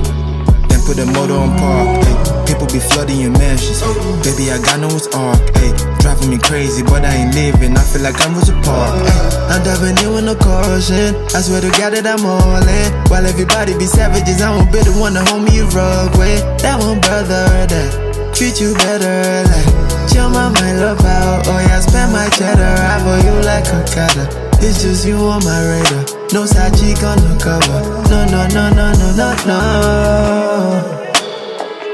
Then 0.70 0.78
put 0.86 1.02
the 1.02 1.06
motor 1.10 1.34
on 1.34 1.58
park. 1.58 2.06
Ay. 2.06 2.46
People 2.46 2.70
be 2.70 2.78
flooding 2.78 3.18
your 3.18 3.34
mansions. 3.34 3.82
Baby, 4.22 4.54
I 4.54 4.62
got 4.62 4.78
no 4.78 4.86
it's 4.94 5.10
arc. 5.18 5.50
Ay. 5.58 5.74
Driving 5.98 6.30
me 6.30 6.38
crazy, 6.38 6.86
but 6.86 7.02
I 7.02 7.26
ain't 7.26 7.34
living. 7.34 7.74
I 7.74 7.82
feel 7.82 8.06
like 8.06 8.14
I'm 8.22 8.38
with 8.38 8.46
Rosa 8.46 8.62
Park. 8.62 9.02
Ay. 9.02 9.58
I'm 9.58 9.66
diving 9.66 9.98
in 9.98 10.14
with 10.14 10.30
no 10.30 10.38
caution. 10.38 11.10
I 11.34 11.42
swear 11.42 11.58
to 11.58 11.74
God 11.74 11.90
that 11.90 12.06
I'm 12.06 12.22
all 12.22 12.62
in. 12.62 12.88
While 13.10 13.26
everybody 13.26 13.74
be 13.74 13.90
savages, 13.90 14.38
I 14.46 14.54
won't 14.54 14.70
be 14.70 14.78
the 14.78 14.94
one 14.94 15.18
to 15.18 15.26
hold 15.26 15.42
me 15.42 15.58
rug 15.74 16.14
with. 16.14 16.38
That 16.62 16.78
one 16.78 17.02
brother 17.02 17.66
that 17.66 17.90
treat 18.30 18.62
you 18.62 18.78
better. 18.78 19.42
Like, 19.50 19.85
chill 20.16 20.30
my 20.30 20.48
mind 20.48 20.80
love 20.80 21.04
out. 21.04 21.46
Oh 21.46 21.60
yeah, 21.60 21.80
spend 21.80 22.12
my 22.12 22.28
cheddar. 22.30 22.74
I 22.90 22.96
for 23.04 23.18
you 23.26 23.36
like 23.44 23.68
a 23.68 23.80
cutter. 23.92 24.26
It's 24.64 24.82
just 24.82 25.06
you 25.06 25.16
on 25.16 25.44
my 25.44 25.60
radar. 25.68 26.04
No 26.32 26.46
side 26.46 26.72
cheek 26.78 27.02
on 27.04 27.18
the 27.20 27.36
cover. 27.36 27.80
No, 28.08 28.24
no, 28.32 28.48
no, 28.56 28.64
no, 28.72 28.86
no, 29.00 29.08
no, 29.20 29.28
no. 29.50 29.58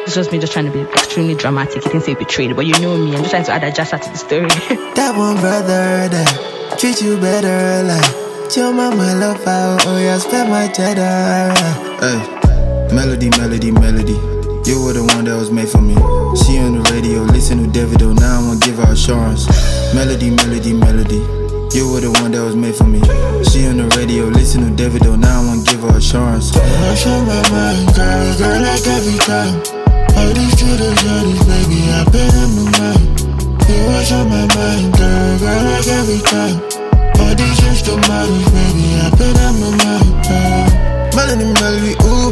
It's 0.05 0.15
just 0.15 0.31
me 0.31 0.39
just 0.39 0.53
trying 0.53 0.67
to 0.67 0.73
be 0.73 0.83
extremely 0.83 1.35
dramatic. 1.35 1.85
You 1.85 1.91
can 1.91 2.01
say 2.01 2.15
betrayed, 2.15 2.55
but 2.55 2.67
you 2.67 2.79
know 2.81 2.97
me. 2.97 3.17
I'm 3.17 3.23
just 3.25 3.31
trying 3.31 3.45
to 3.45 3.53
add 3.53 3.65
a 3.65 3.73
jazz 3.73 3.91
to 3.91 3.99
the 3.99 4.17
story. 4.17 4.47
that 4.95 5.17
one 5.17 5.37
brother 5.41 6.09
that 6.15 6.79
treat 6.79 7.03
you 7.03 7.19
better. 7.19 7.83
Like, 7.83 8.51
chill 8.51 8.73
my 8.73 8.95
mind 8.95 9.19
love 9.19 9.45
out. 9.47 9.85
Oh 9.87 9.99
yeah, 9.99 10.19
spend 10.19 10.49
my 10.49 10.69
cheddar. 10.69 11.55
Hey, 11.99 12.95
melody, 12.95 13.31
melody, 13.31 13.73
melody. 13.73 14.19
You 14.65 14.79
were 14.85 14.93
the 14.93 15.03
one 15.03 15.25
that 15.25 15.37
was 15.37 15.51
made 15.51 15.69
for 15.69 15.81
me. 15.81 15.95
She 16.39 16.59
on 16.59 16.79
the 16.79 16.82
radio, 17.03 17.23
listen 17.35 17.59
to 17.59 17.67
Davido, 17.69 18.15
now 18.15 18.39
I 18.41 18.47
wanna 18.47 18.61
give 18.61 18.77
her 18.77 18.93
assurance. 18.93 19.47
Melody, 19.95 20.31
melody, 20.31 20.73
melody. 20.73 21.19
You 21.75 21.91
were 21.91 22.01
the 22.01 22.15
one 22.23 22.31
that 22.31 22.43
was 22.45 22.55
made 22.55 22.77
for 22.77 22.85
me. 22.85 23.01
She 23.51 23.67
on 23.67 23.79
the 23.79 23.91
radio, 23.99 24.27
listen 24.31 24.63
to 24.63 24.71
Davido, 24.71 25.19
now 25.19 25.43
I 25.43 25.47
wanna 25.47 25.67
give 25.67 25.83
her 25.83 25.99
assurance. 25.99 26.55
Rush 26.55 27.07
on 27.07 27.27
my 27.27 27.43
mind, 27.51 27.91
girl, 27.99 28.39
girl, 28.39 28.61
like 28.63 28.87
every 28.87 29.19
time. 29.19 29.55
All 30.15 30.31
these 30.31 30.55
shooters, 30.55 31.03
all 31.11 31.25
these 31.27 31.43
baby, 31.43 31.81
I 31.91 32.07
pay 32.07 32.29
them 32.31 32.51
no 32.55 32.65
mind. 32.79 33.03
You 33.67 33.79
rush 33.91 34.13
on 34.15 34.29
my 34.31 34.47
mind, 34.55 34.95
girl, 34.95 35.39
girl, 35.43 35.63
like 35.75 35.89
every 35.91 36.23
time. 36.23 36.57
All 37.19 37.35
these 37.35 37.61
instrumentals, 37.67 38.47
baby, 38.55 38.87
I 39.03 39.11
pay 39.19 39.33
them 39.35 39.55
no 39.59 39.71
mind. 39.83 40.07
Melody, 41.19 41.51
melody, 41.59 41.95
ooh. 42.07 42.31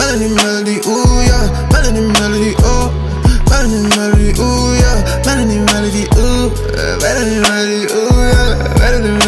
Melody, 0.00 0.28
melody, 0.32 0.76
ooh, 0.88 1.20
yeah. 1.28 1.44
Melody, 1.68 2.08
melody, 2.16 2.54
ooh. 2.64 3.07
Melody, 3.50 3.80
melody, 3.96 4.28
ooh, 4.40 4.74
yeah. 4.80 4.98
Melody, 5.26 5.58
melody, 5.70 6.04
ooh. 6.16 6.48
Melody, 7.02 7.36
melody, 7.44 7.80
ooh, 7.92 8.12
yeah. 8.28 8.50
Melody, 8.78 9.12
melody, 9.12 9.27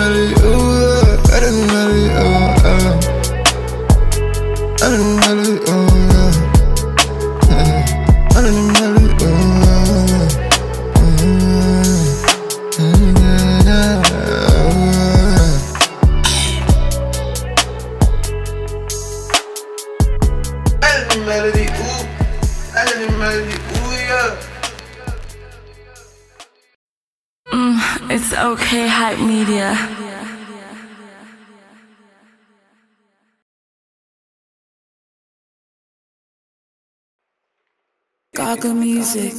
Gaaga 38.51 38.75
music. 38.75 39.33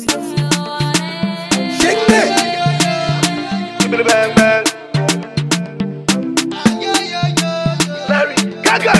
Shake 1.80 2.04
that. 2.08 2.30
Give 3.82 3.92
me 3.92 3.98
the 3.98 4.06
bang 4.06 4.32
bang. 4.38 4.64
Larry 8.08 8.36
Gaaga. 8.64 8.94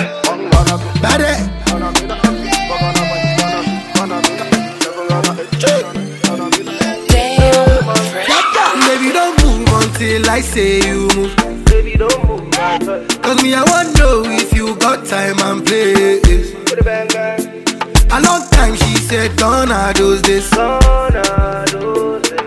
Bad 1.00 1.20
Baby, 8.84 9.12
don't 9.14 9.34
move 9.42 9.66
until 9.80 10.28
I 10.28 10.42
say 10.42 10.86
you 10.86 11.08
move. 11.16 11.64
Baby, 11.64 11.96
don't 11.96 12.28
move. 12.28 12.50
Cause 13.22 13.42
me, 13.42 13.54
I 13.54 13.64
want 13.64 13.98
know 13.98 14.24
if 14.26 14.52
you 14.52 14.76
got 14.76 15.06
time 15.06 15.38
and 15.38 15.64
place. 15.64 17.51
A 18.14 18.20
long 18.20 18.46
time 18.50 18.74
she 18.76 18.96
said, 18.96 19.34
gonna 19.38 19.90
do 19.94 20.20
do. 20.20 20.40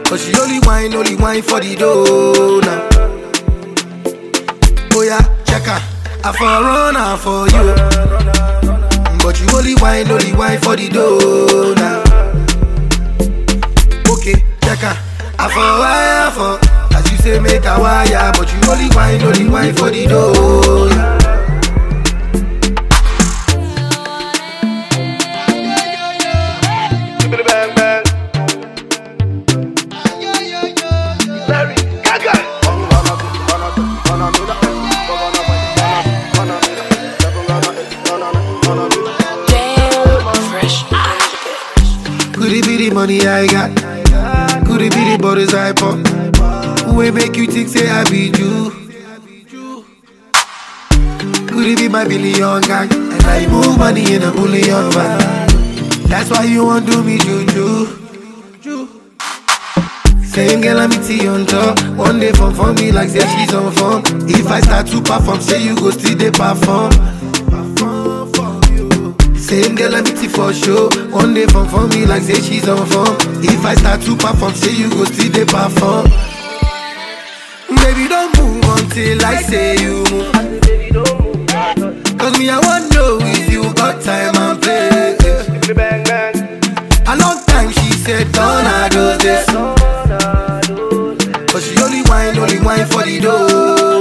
Cause 0.04 0.24
she 0.24 0.40
only 0.40 0.60
wine, 0.60 0.94
only 0.94 1.16
wine 1.16 1.42
for 1.42 1.60
the 1.60 1.76
dough 1.76 2.60
now. 2.62 2.88
Oh 4.94 5.02
yeah, 5.02 5.22
check 5.46 5.64
her. 5.64 5.82
I 6.24 6.32
for 6.32 6.46
run 6.46 6.94
her 6.94 7.18
for 7.18 7.48
you. 7.50 7.74
But 9.24 9.42
you 9.42 9.48
only 9.58 9.74
wine, 9.82 10.08
only 10.12 10.34
wine 10.34 10.60
for 10.60 10.76
the 10.76 10.88
dough 10.88 11.74
now. 11.74 12.04
Okay, 14.14 14.46
check 14.62 14.80
her. 14.86 14.96
I 15.40 15.50
for 15.50 15.80
wire 15.82 16.32
for. 16.32 16.96
As 16.96 17.12
you 17.12 17.18
say, 17.18 17.40
make 17.40 17.66
a 17.66 17.80
wire. 17.80 18.32
But 18.38 18.54
you 18.54 18.60
only 18.72 18.96
wine, 18.96 19.22
only 19.24 19.50
wine 19.50 19.74
for 19.74 19.90
the 19.90 20.06
dough. 20.06 21.25
Money 43.06 43.28
I 43.28 43.46
got? 43.46 43.70
Could 44.66 44.82
it 44.82 44.92
be 44.94 45.12
the 45.12 45.18
borders 45.22 45.54
I 45.54 45.74
pop? 45.74 46.02
Who 46.88 47.12
make 47.12 47.38
you 47.38 47.46
think 47.46 47.70
say 47.70 47.88
I 47.88 48.04
be 48.10 48.34
you? 48.34 48.72
Could 51.48 51.68
it 51.68 51.78
be 51.78 51.88
my 51.88 52.08
billion 52.08 52.62
gang? 52.62 52.90
And 52.92 53.24
I 53.26 53.46
move 53.46 53.78
money 53.78 54.16
in 54.16 54.24
a 54.24 54.32
bullion 54.32 54.90
van. 54.92 55.20
That's 56.10 56.32
why 56.32 56.46
you 56.46 56.66
want 56.66 56.88
do 56.88 57.04
me 57.04 57.20
juju. 57.20 57.86
Same 60.24 60.62
girl 60.62 60.80
I 60.80 60.88
meet 60.88 61.08
you 61.22 61.30
on 61.30 61.46
top. 61.46 61.80
One 61.96 62.20
day 62.20 62.32
from 62.32 62.56
for 62.56 62.74
me 62.74 62.92
like 62.92 63.10
say 63.10 63.22
she's 63.38 63.54
on 63.54 63.72
form. 63.74 64.02
If 64.28 64.48
I 64.48 64.62
start 64.62 64.88
to 64.88 65.00
perform, 65.02 65.42
say 65.42 65.64
you 65.64 65.76
go 65.76 65.92
still 65.92 66.18
dey 66.18 66.32
perform. 66.32 66.90
Same 69.46 69.76
girl 69.76 69.94
I 69.96 70.02
meet 70.02 70.22
you 70.24 70.30
for 70.30 70.52
show. 70.54 70.90
One 71.12 71.34
day 71.34 71.46
from 71.46 71.68
for 71.70 71.88
me 71.88 72.06
like 72.06 72.24
say 72.24 72.42
she's 72.42 72.68
on 72.68 72.86
form. 72.88 73.16
If 73.44 73.64
I 73.66 73.76
start 73.76 74.02
to 74.02 74.16
perform, 74.16 74.54
say 74.54 74.74
you 74.76 74.90
go 74.90 75.04
still 75.06 75.32
dey 75.32 75.46
perform. 75.46 76.06
Baby 77.70 78.08
don't 78.08 78.32
move 78.40 78.64
until 78.78 79.24
I 79.26 79.36
say 79.42 79.76
you 79.78 80.04
move. 80.10 80.32
Cause 82.18 82.40
me 82.40 82.50
I 82.50 82.60
want 82.60 82.94
know 82.94 83.20
if 83.22 83.52
you 83.52 83.64
got 83.76 84.02
time 84.02 84.36
and 84.36 84.62
the 84.64 85.74
bang. 85.76 86.06
A 87.08 87.16
long 87.18 87.44
time 87.46 87.70
she 87.72 87.92
said 88.04 88.32
gonna 88.34 88.90
do 88.90 89.18
this. 89.22 89.46
But 91.54 91.62
she 91.62 91.78
only 91.84 92.02
wine, 92.10 92.38
only 92.40 92.60
wine 92.60 92.86
for 92.88 93.04
the 93.04 93.20
dough 93.22 93.95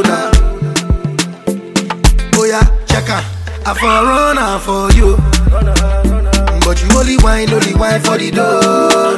I 3.66 3.72
for 3.72 3.86
run 3.86 4.36
her 4.36 4.58
for 4.58 4.92
you. 4.92 5.16
But 6.64 6.82
you 6.82 6.88
only 6.98 7.16
wine, 7.22 7.50
only 7.52 7.74
wine 7.74 8.00
for 8.02 8.18
the 8.18 8.30
dough. 8.30 9.16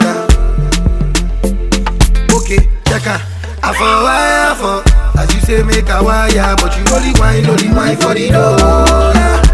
Okay, 2.37 2.69
check 2.87 3.03
her. 3.03 3.21
I 3.63 3.73
for 3.75 3.95
wire 4.07 4.55
for. 4.55 5.19
As 5.21 5.35
you 5.35 5.41
say, 5.41 5.63
make 5.63 5.89
a 5.89 6.03
wire. 6.03 6.57
But 6.57 6.77
you 6.79 6.85
only 6.95 7.13
wine, 7.21 7.47
only 7.47 7.71
wine 7.73 7.97
for 7.97 8.15
the 8.15 8.29
dough 8.29 9.46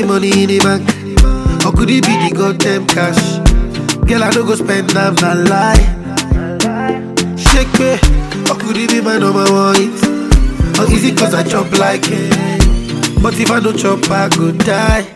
the 0.00 0.06
money 0.06 0.42
in 0.42 0.48
the 0.48 0.58
bank? 0.58 0.82
Or 1.64 1.72
could 1.72 1.90
it 1.90 2.04
be 2.04 2.14
the 2.18 2.34
goddamn 2.34 2.86
cash? 2.86 3.38
Girl, 4.08 4.24
I 4.24 4.30
don't 4.30 4.46
go 4.46 4.54
spend 4.54 4.90
them, 4.90 5.14
not 5.22 5.38
lie. 5.46 5.82
Shake 7.38 7.70
me, 7.78 7.94
or 8.50 8.56
could 8.58 8.76
it 8.76 8.90
be 8.90 9.00
my 9.00 9.18
number 9.18 9.46
one 9.52 9.76
hit? 9.76 9.94
Or 10.78 10.86
it 10.90 11.16
cause 11.16 11.34
I 11.34 11.44
chop 11.44 11.70
like 11.78 12.02
it? 12.06 13.22
But 13.22 13.38
if 13.38 13.50
I 13.50 13.60
don't 13.60 13.78
chop, 13.78 14.10
I 14.10 14.28
go 14.30 14.50
die. 14.50 15.06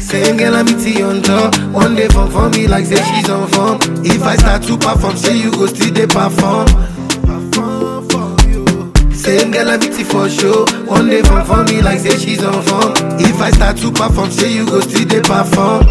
Same 0.00 0.36
girl 0.36 0.56
I 0.56 0.62
meet 0.62 1.00
on 1.02 1.22
top 1.22 1.54
One 1.70 1.94
day 1.94 2.08
for 2.08 2.48
me 2.50 2.66
like 2.66 2.86
say 2.86 2.96
she's 2.96 3.28
on 3.30 3.46
form 3.50 3.78
If 4.04 4.22
I 4.22 4.34
start 4.36 4.62
to 4.64 4.76
perform, 4.76 5.16
say 5.16 5.36
you 5.36 5.52
go 5.52 5.66
still 5.66 5.92
they 5.92 6.06
perform 6.06 6.66
Same 9.28 9.50
girl 9.50 9.68
I 9.68 9.76
meet 9.76 9.92
for 10.06 10.26
show. 10.26 10.64
One 10.86 11.10
day 11.10 11.20
from 11.20 11.44
for 11.44 11.62
me 11.64 11.82
like 11.82 11.98
say 11.98 12.16
she's 12.16 12.42
on 12.42 12.62
form. 12.62 12.94
If 13.20 13.38
I 13.42 13.50
start 13.50 13.76
to 13.76 13.92
perform, 13.92 14.30
say 14.30 14.54
you 14.54 14.64
go 14.64 14.80
still 14.80 15.04
they 15.04 15.20
perform. 15.20 15.84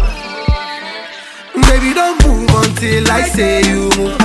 Baby 1.70 1.94
don't 1.94 2.18
move 2.26 2.50
until 2.50 3.08
I 3.08 3.22
say 3.22 3.62
you. 3.62 3.90
Move 3.94 4.18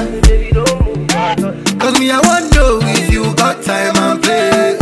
Cause 1.78 2.00
me 2.00 2.10
I 2.10 2.20
want 2.26 2.56
know 2.56 2.80
if 2.82 3.14
you 3.14 3.36
got 3.36 3.62
time 3.62 3.96
and 3.98 4.20
place. 4.20 4.82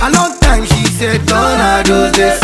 A 0.00 0.08
long 0.08 0.38
time 0.38 0.64
she 0.66 0.86
said 0.86 1.26
don't 1.26 1.84
do 1.84 2.10
this? 2.14 2.38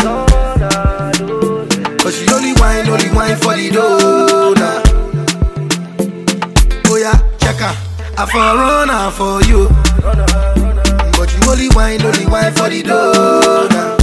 But 2.03 2.11
she 2.11 2.27
only 2.33 2.51
wine, 2.59 2.89
only 2.89 3.09
wine 3.15 3.37
for 3.37 3.55
the 3.55 3.69
dough 3.71 4.53
now. 4.53 4.83
Oh 6.91 6.97
yeah, 6.97 7.17
check 7.39 7.55
her 7.55 7.92
I 8.15 8.25
for 8.25 8.37
run 8.37 8.89
her 8.89 9.11
for 9.11 9.41
you 9.49 9.67
But 11.17 11.33
you 11.33 11.49
only 11.49 11.67
whine, 11.69 12.01
only 12.05 12.25
whine 12.25 12.53
for 12.53 12.69
the 12.69 12.83
dough. 12.83 13.97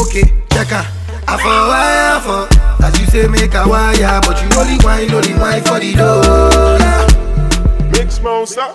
Okay, 0.00 0.24
check 0.50 0.68
her 0.68 0.86
I 1.26 1.36
for 1.36 1.68
wire 1.68 2.20
for 2.24 2.48
As 2.84 2.98
you 2.98 3.06
say 3.06 3.28
make 3.28 3.54
a 3.54 3.68
wire 3.68 4.20
But 4.22 4.40
you 4.42 4.48
only 4.58 4.78
whine, 4.84 5.12
only 5.12 5.34
whine 5.34 5.62
for 5.62 5.78
the 5.78 5.92
dough. 5.94 7.90
Mix 7.92 8.20
monster. 8.22 8.74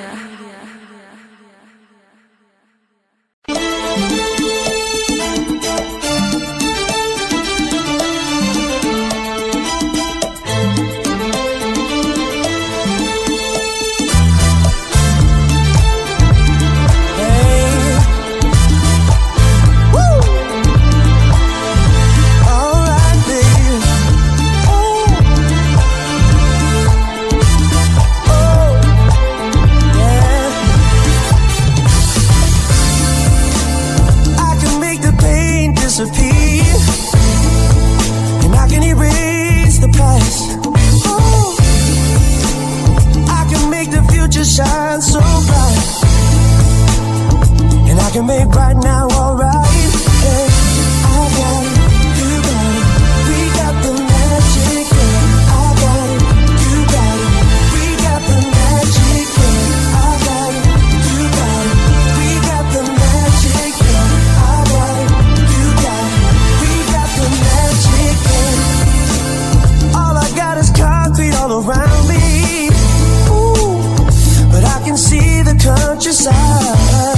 Countryside. 75.63 77.17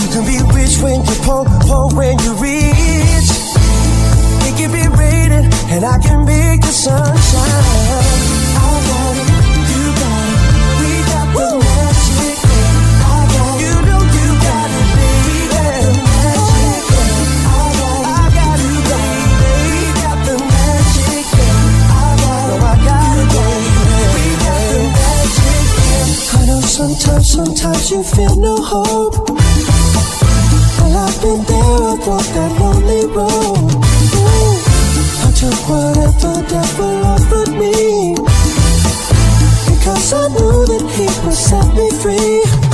You 0.00 0.08
can 0.14 0.24
be 0.24 0.38
rich 0.54 0.78
when 0.82 1.04
you 1.04 1.14
poor, 1.26 1.44
poor 1.66 1.88
when 1.94 2.18
you 2.20 2.32
rich. 2.34 3.30
It 4.46 4.54
can 4.56 4.70
be 4.72 4.86
raining, 4.96 5.46
and 5.72 5.84
I 5.84 5.98
can 5.98 6.24
make 6.24 6.60
the 6.60 6.72
sun 6.72 7.16
shine. 7.30 7.64
I 8.56 8.70
got 8.88 9.16
it, 9.22 9.27
sometimes, 26.78 27.28
sometimes 27.28 27.90
you 27.90 28.04
feel 28.04 28.36
no 28.36 28.56
hope. 28.62 29.28
Well, 30.78 30.96
I've 30.96 31.20
been 31.20 31.42
there, 31.42 31.82
I've 31.90 32.06
walked 32.06 32.32
that 32.38 32.52
lonely 32.60 33.04
road. 33.18 33.66
Ooh, 34.14 34.62
I 35.26 35.30
took 35.34 35.58
whatever 35.66 36.34
devil 36.46 37.04
offered 37.14 37.52
me. 37.58 38.14
Because 39.66 40.12
I 40.12 40.28
knew 40.28 40.66
that 40.70 40.84
he 40.94 41.06
would 41.26 41.34
set 41.34 41.66
me 41.74 41.90
free. 41.98 42.67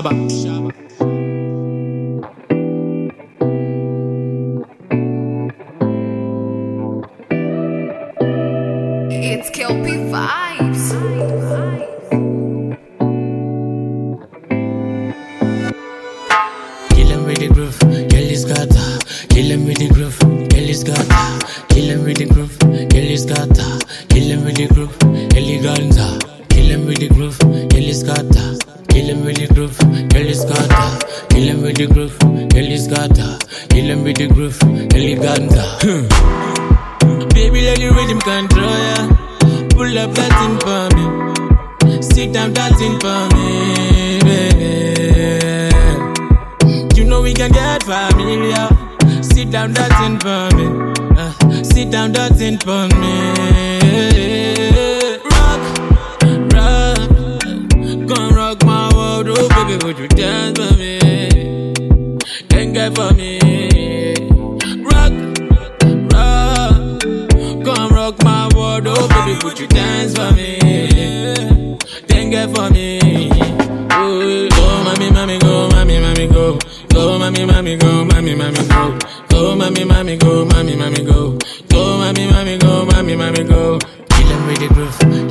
Shaba. 0.00 0.72
It's 9.12 9.50
Kel-P 9.50 9.90
vibes. 10.08 10.90
Kill 16.88 17.08
him 17.08 17.26
with 17.26 17.38
the 17.38 17.48
groove, 17.52 17.78
kill 18.08 18.26
his 18.26 18.44
got 18.46 18.68
Kill 19.28 19.50
him 19.50 19.66
with 19.66 19.76
the 19.76 19.88
groove, 19.92 20.18
kill 20.48 20.64
his 20.64 20.82
got 20.82 20.96
Kill 21.68 21.84
him 21.84 22.04
with 22.04 22.16
the 22.16 22.24
groove, 22.24 22.58
kill 22.88 23.04
his 23.04 23.26
got 23.26 23.54
Kill 24.08 24.22
him 24.22 24.44
with 24.46 24.56
the 24.56 24.66
groove, 24.66 24.98
kill 25.28 25.44
his 25.44 25.66
Kill 26.48 26.64
him 26.64 26.86
with 26.86 27.00
the 27.00 27.08
groove, 27.08 27.38
kill 27.68 27.84
his 27.84 28.02
got 28.02 28.49
ganja. 35.16 35.64
Baby, 37.34 37.60
let 37.62 37.78
the 37.78 37.90
rhythm 37.96 38.20
control 38.20 38.78
ya. 38.88 39.08
Pull 39.74 39.98
up 39.98 40.10
that 40.14 40.32
thing 40.38 40.56
for 40.64 40.88
me. 40.96 41.04
Sit 42.02 42.32
down 42.32 42.52
that 42.54 42.72
thing 42.78 42.98
for 43.00 43.28
me, 43.34 44.20
baby. 44.28 45.70
You 46.96 47.04
know 47.04 47.20
we 47.22 47.32
can 47.34 47.50
get 47.52 47.82
familiar. 47.82 48.68
Sit 49.22 49.50
down 49.50 49.72
that 49.74 49.90
thing 50.00 50.18
for 50.20 50.48
me. 50.56 50.66
Uh, 51.16 51.32
sit 51.62 51.90
down 51.90 52.12
that 52.12 52.36
thing 52.36 52.58
for 52.58 52.88
me. 53.00 53.39
Then 62.80 62.94
get 62.94 62.96
for 62.96 63.14
me. 63.14 63.38
Rock, 64.84 65.12
rock, 66.14 67.02
come 67.62 67.92
rock 67.92 68.24
my 68.24 68.48
world, 68.56 68.86
oh 68.86 69.08
baby, 69.08 69.38
would 69.44 69.58
you 69.58 69.66
dance 69.66 70.16
for 70.16 70.32
me? 70.32 71.76
Then 72.08 72.30
get 72.30 72.56
for 72.56 72.70
me. 72.70 72.98
Oh, 73.92 74.48
go, 74.48 74.84
mommy, 74.84 75.10
mommy, 75.10 75.38
go, 75.40 75.68
mommy, 75.68 76.00
mommy, 76.00 76.26
go. 76.28 76.58
Go, 76.88 77.18
mommy, 77.18 77.44
mommy, 77.44 77.76
go, 77.76 78.04
mommy, 78.06 78.34
mommy, 78.34 78.66
go. 78.66 78.98
Go, 79.28 79.56
mommy, 79.56 79.84
mommy, 79.84 80.16
go, 80.16 80.46
mommy, 80.46 80.74
mommy, 80.74 81.04
go. 81.04 81.36
Go, 81.68 81.98
mommy, 81.98 82.30
mommy, 82.30 82.56
go, 82.56 82.86
mommy, 82.86 83.14
mommy, 83.14 83.44
go. 83.44 83.78
Kill 83.78 84.46
with 84.46 84.58
the 84.58 84.68
groove, 84.72 85.29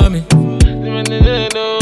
for 0.00 0.08
me. 0.08 1.79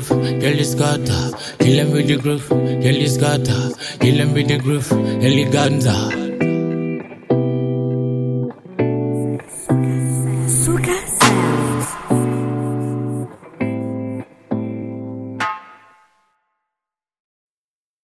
Groove, 0.00 0.40
kill 0.40 0.56
his 0.56 0.72
scatter. 0.72 1.36
Kill 1.58 1.78
him 1.78 1.90
with 1.92 2.06
the 2.08 2.16
groove, 2.16 2.48
kill 2.48 2.94
his 2.94 3.14
scatter. 3.14 3.72
Kill 4.00 4.14
him 4.14 4.34
with 4.34 4.48
the 4.48 4.58
groove, 4.58 4.88
his 4.88 5.48
ganja. 5.54 6.30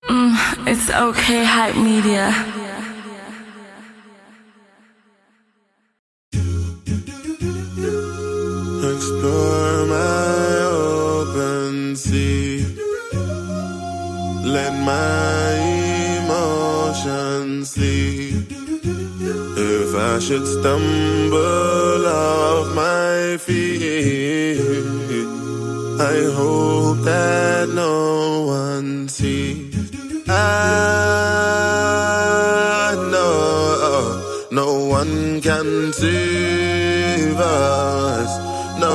Mm, 0.09 0.69
it's 0.69 0.91
okay, 0.91 1.45
hype 1.45 1.77
media. 1.77 2.56
Should 20.27 20.45
stumble 20.45 22.05
off 22.09 22.75
my 22.75 23.37
feet, 23.39 24.59
I 26.01 26.17
hope 26.35 26.99
that 27.05 27.69
no 27.69 28.47
one 28.49 29.09
sees. 29.09 29.73
Ah, 30.27 30.51
I 32.91 32.95
know 33.13 34.49
no 34.51 34.87
one 34.99 35.41
can 35.43 35.93
save 35.93 37.39
us, 37.39 38.31
no. 38.81 38.95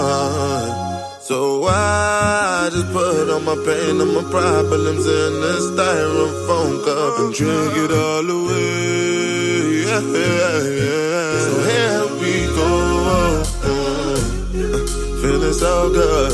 So 1.21 1.63
I 1.65 2.69
just 2.73 2.91
put 2.91 3.29
all 3.29 3.39
my 3.39 3.55
pain 3.65 4.01
and 4.01 4.13
my 4.13 4.23
problems 4.29 5.05
in 5.07 5.41
this 5.45 5.63
styrofoam 5.71 6.61
and 7.21 7.34
drink 7.34 7.75
it 7.77 7.91
all 7.91 8.29
away. 8.29 9.84
Yeah, 9.86 10.01
yeah, 10.01 10.57
yeah. 10.81 11.39
So 11.45 11.53
here 11.69 12.05
we 12.21 12.34
go, 12.57 12.69
feeling 15.21 15.53
so 15.53 15.73
good. 15.89 16.31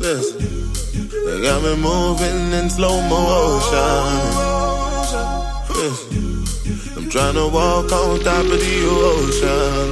Listen. 0.00 0.38
They 1.26 1.38
got 1.42 1.62
me 1.62 1.74
moving 1.76 2.52
in 2.52 2.70
slow 2.70 3.00
motion. 3.02 4.12
Listen, 5.76 6.96
I'm 6.96 7.08
trying 7.10 7.34
to 7.34 7.46
walk 7.48 7.92
on 7.92 8.20
top 8.20 8.44
of 8.44 8.58
the 8.64 8.76
ocean. 9.12 9.88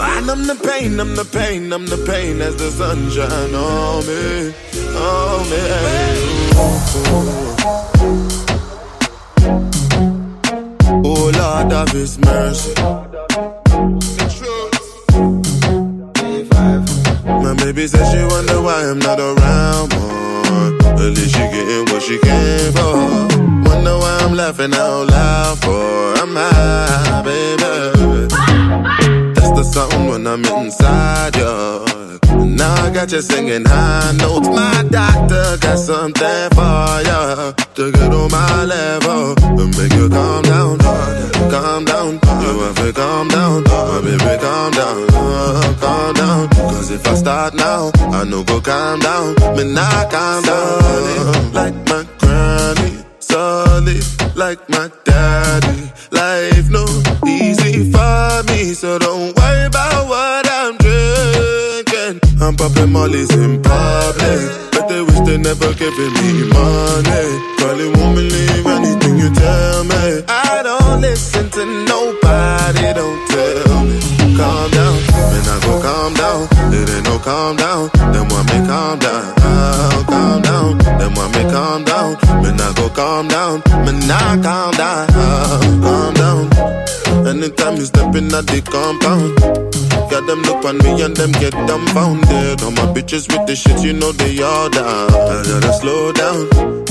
I 0.00 0.20
numb 0.20 0.46
the 0.46 0.54
pain, 0.54 1.00
I'm 1.00 1.14
the 1.14 1.24
pain, 1.24 1.72
I'm 1.72 1.86
the 1.86 1.98
pain 2.06 2.40
as 2.40 2.56
the 2.56 2.70
sunshine 2.70 3.54
on 3.54 4.06
me, 4.06 4.52
on 4.94 5.50
me. 5.50 6.38
Oh 6.60 7.47
Oh, 11.04 11.30
Lord 11.34 11.72
of 11.72 11.88
His 11.90 12.18
mercy. 12.18 12.74
My 17.26 17.54
baby 17.54 17.86
says 17.86 18.10
she 18.10 18.22
wonder 18.34 18.60
why 18.60 18.84
I'm 18.88 18.98
not 18.98 19.18
around 19.18 19.94
more. 19.94 20.72
At 20.94 21.10
least 21.16 21.34
she 21.34 21.38
getting 21.38 21.84
what 21.92 22.02
she 22.02 22.18
came 22.18 22.72
for. 22.72 22.94
Wonder 23.68 23.98
why 23.98 24.18
I'm 24.22 24.34
laughing 24.34 24.74
out 24.74 25.06
loud 25.08 25.58
for. 25.60 26.14
I'm 26.22 26.34
high, 26.34 27.22
baby. 27.22 28.28
That's 29.34 29.50
the 29.52 29.64
something 29.64 30.06
when 30.08 30.26
I'm 30.26 30.44
inside 30.44 31.36
you. 31.36 31.97
Now 32.58 32.74
I 32.74 32.90
got 32.90 33.12
you 33.12 33.22
singing 33.22 33.64
high 33.64 34.12
notes. 34.18 34.48
My 34.48 34.84
doctor 34.90 35.56
got 35.58 35.78
something 35.78 36.48
for 36.58 36.88
you 37.08 37.52
to 37.76 37.92
get 37.92 38.12
on 38.12 38.30
my 38.30 38.64
level 38.64 39.34
and 39.60 39.70
make 39.78 39.92
you 39.92 40.08
calm 40.08 40.42
down, 40.42 40.78
calm 41.54 41.84
down. 41.84 42.12
You 42.42 42.52
have 42.64 42.76
to 42.76 42.92
calm 42.92 43.28
down, 43.28 43.62
my 43.62 44.00
baby, 44.02 44.42
calm 44.42 44.72
down, 44.72 45.06
calm 45.78 46.14
down. 46.14 46.48
Cause 46.50 46.90
if 46.90 47.06
I 47.06 47.14
start 47.14 47.54
now, 47.54 47.92
I 48.18 48.24
know 48.24 48.42
go 48.42 48.60
calm 48.60 48.98
down. 48.98 49.34
Me 49.56 49.64
not 49.72 50.10
calm 50.10 50.42
down 50.42 51.52
like 51.52 51.76
my 51.88 52.04
granny 52.18 53.04
solid 53.20 54.04
like 54.34 54.68
my 54.68 54.90
daddy. 55.04 55.92
Life 56.10 56.68
no 56.70 56.84
easy 57.26 57.90
for 57.92 58.42
me, 58.48 58.74
so 58.74 58.98
don't 58.98 59.36
worry 59.36 59.66
about 59.66 60.08
what 60.08 60.47
I'm 62.40 62.54
popping 62.56 62.92
mollies 62.92 63.30
in 63.34 63.60
public, 63.62 64.70
but 64.72 64.88
they 64.88 65.02
wish 65.02 65.20
they 65.26 65.38
never 65.38 65.74
giving 65.74 66.12
me 66.14 66.48
money. 66.48 67.26
Probably 67.58 67.88
won't 67.90 68.14
believe 68.14 68.66
anything 68.66 69.18
you 69.18 69.30
tell 69.34 69.84
me. 69.84 70.22
I 70.28 70.62
don't 70.62 71.00
listen 71.00 71.50
to 71.50 71.64
nobody, 71.84 72.94
don't 72.94 73.28
tell 73.28 73.84
me. 73.84 73.98
Calm 74.36 74.70
down, 74.70 74.96
man, 75.38 75.48
I 75.48 75.60
go 75.64 75.80
calm 75.80 76.14
down. 76.14 76.48
It 76.72 76.90
ain't 76.90 77.04
no 77.04 77.14
oh, 77.14 77.18
calm 77.18 77.56
down, 77.56 77.90
then 78.12 78.28
want 78.28 78.46
me 78.50 78.66
calm 78.66 78.98
down. 78.98 79.34
Oh, 79.38 80.04
calm 80.08 80.42
down, 80.42 80.78
then 80.98 81.14
want 81.14 81.34
me 81.36 81.42
calm 81.50 81.84
down. 81.84 82.16
Man, 82.42 82.60
I 82.60 82.72
go 82.74 82.88
calm 82.90 83.28
down, 83.28 83.62
man, 83.84 84.10
I 84.10 84.38
calm 84.42 84.72
down. 84.74 85.06
Oh, 85.12 85.80
calm 85.82 86.14
down. 86.14 87.26
Anytime 87.26 87.76
you 87.76 87.84
step 87.84 88.14
in 88.14 88.34
at 88.34 88.46
the 88.46 88.60
compound, 88.62 89.36
got 90.10 90.26
them 90.26 90.42
look 90.42 90.64
on 90.64 90.78
me 90.78 91.02
and 91.02 91.16
them 91.16 91.32
get 91.32 91.52
dumbfounded. 91.52 92.62
All 92.62 92.70
my 92.72 92.86
bitches 92.92 93.28
with 93.30 93.46
the 93.46 93.54
shit, 93.56 93.80
you 93.82 93.92
know 93.92 94.12
they 94.12 94.40
all 94.42 94.68
down. 94.70 95.10
I 95.10 95.42
gotta 95.44 95.72
slow 95.74 96.12
down, 96.12 96.48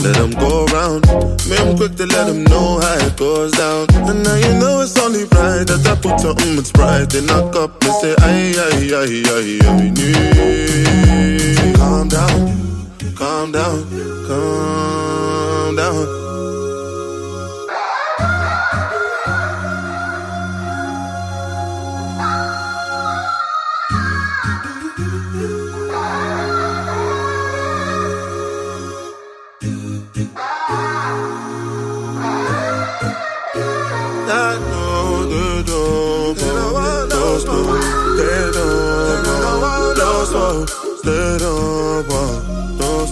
let 0.08 0.16
them 0.16 0.32
go 0.32 0.66
round. 0.68 1.06
Me, 1.50 1.58
I'm 1.58 1.76
quick 1.76 1.96
to 1.96 2.06
let 2.06 2.28
them 2.28 2.44
know 2.46 2.80
how 2.80 3.06
it 3.06 3.18
goes 3.18 3.52
down. 3.52 3.88
And 4.08 4.24
now 4.24 4.36
you 4.36 4.54
know 4.60 4.82
it's 4.82 4.98
only 5.00 5.24
right 5.36 5.66
that 5.68 5.86
I 5.86 5.96
put 5.96 6.20
something 6.20 6.56
with 6.56 6.72
pride. 6.74 7.10
They 7.12 7.22
knock 7.26 7.56
up 7.56 7.84
and 7.84 7.94
say, 8.02 8.16
aye, 8.20 8.56
aye, 8.56 8.92
aye, 8.96 9.24
aye, 9.36 9.60
aye, 9.68 9.94
aye. 10.48 11.74
Calm 11.76 12.08
down, 12.08 12.40
calm 13.16 13.52
down, 13.52 13.84
calm 14.28 15.76
down. 15.76 16.17
They 41.08 41.38
don't 41.38 41.68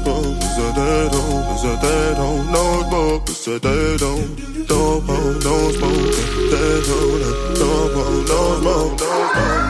two. 0.03 0.35
So 0.55 0.65
they 0.71 1.09
don't, 1.11 1.57
so 1.57 1.71
they 1.83 2.13
don't 2.15 2.51
know 2.51 2.83
smoke. 2.89 3.29
So 3.29 3.57
they 3.57 3.97
don't, 3.97 4.67
don't 4.67 5.07
want 5.07 5.43
no 5.43 5.71
smoke. 5.71 6.15
They 6.51 6.71
don't, 6.89 7.19
don't 7.55 7.95
want 7.95 8.27
no 8.27 8.41
smoke. 8.59 8.99
No 8.99 9.11
smoke. 9.31 9.65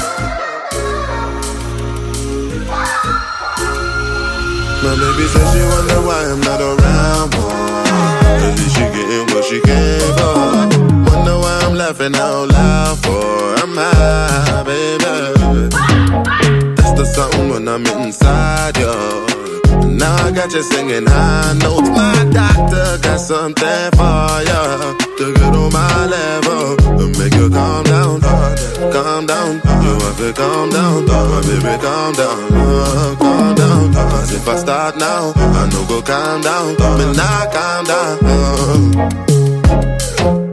My 4.84 4.94
baby 5.02 5.26
says 5.34 5.48
she 5.54 5.62
wonder 5.74 6.00
why 6.08 6.22
I'm 6.32 6.42
not 6.42 6.62
around 6.62 7.30
more. 7.36 7.86
At 8.42 8.54
least 8.58 8.74
she 8.76 8.86
getting 8.96 9.28
what 9.36 9.44
she 9.46 9.60
came 9.62 10.14
for. 10.18 10.36
Wonder 11.12 11.38
why 11.44 11.56
I'm 11.64 11.76
laughing 11.76 12.16
out 12.16 12.48
loud 12.50 12.98
for. 13.04 13.56
I'm 13.62 13.76
high, 13.76 14.64
baby. 14.64 14.96
The 16.96 17.06
something 17.06 17.50
when 17.50 17.68
I'm 17.68 17.86
inside 17.86 18.78
you. 18.78 18.94
Now 19.98 20.16
I 20.26 20.32
got 20.32 20.54
you 20.54 20.64
singing 20.64 21.06
high 21.06 21.54
notes. 21.60 21.90
My 21.90 22.26
doctor 22.32 22.98
got 23.02 23.20
something 23.20 23.92
for 24.00 24.42
you 24.50 24.96
to 25.18 25.34
get 25.34 25.56
on 25.56 25.72
my 25.74 26.06
level 26.06 27.02
and 27.02 27.18
make 27.20 27.34
you 27.34 27.50
calm 27.50 27.84
down, 27.84 28.22
calm 28.22 29.26
down. 29.26 29.62
You 29.84 30.00
have 30.06 30.18
to 30.18 30.34
calm 30.34 30.70
down, 30.70 31.06
my 31.06 31.42
baby, 31.42 31.78
calm 31.84 32.14
down, 32.14 33.18
calm 33.18 33.56
down. 33.56 33.94
Cause 33.94 34.32
if 34.34 34.48
I 34.48 34.56
start 34.58 34.98
now, 34.98 35.34
I 35.36 35.70
know 35.72 35.86
go 35.88 36.02
calm 36.02 36.42
down, 36.42 36.76
me 36.98 37.06
not 37.16 37.52
calm 37.52 37.86
down. 37.86 38.20
uh. 40.26 40.45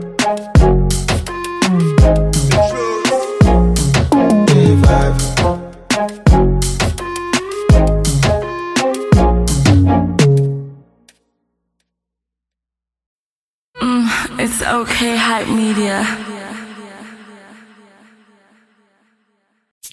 It's 14.65 14.71
okay, 14.71 15.17
hype 15.17 15.49
media. 15.49 16.07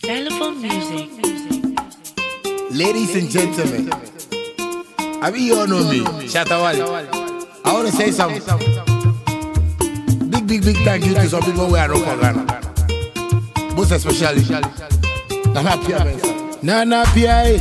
Telephone 0.00 0.62
music. 0.62 1.10
Ladies 2.70 3.16
and 3.16 3.28
gentlemen, 3.28 3.90
I 5.20 5.32
mean, 5.32 5.42
you 5.42 5.58
all 5.58 5.66
know 5.66 5.82
me, 5.90 6.04
Shatta 6.30 6.62
Wale. 6.62 6.86
I 7.64 7.72
want 7.72 7.88
to 7.88 7.92
say 7.92 8.12
something. 8.12 8.46
Big, 10.30 10.46
big, 10.46 10.62
big 10.62 10.76
thank 10.84 11.04
you 11.04 11.14
to 11.14 11.28
some 11.28 11.42
people 11.42 11.66
who 11.66 11.74
are 11.74 11.88
not 11.88 11.98
from 11.98 12.20
Ghana. 12.20 13.74
Most 13.74 13.90
especially, 13.90 14.42
Nana 15.52 15.70
Appiah 15.70 15.98
Mensah. 16.06 16.62
Nana 16.62 17.04
Pia. 17.12 17.58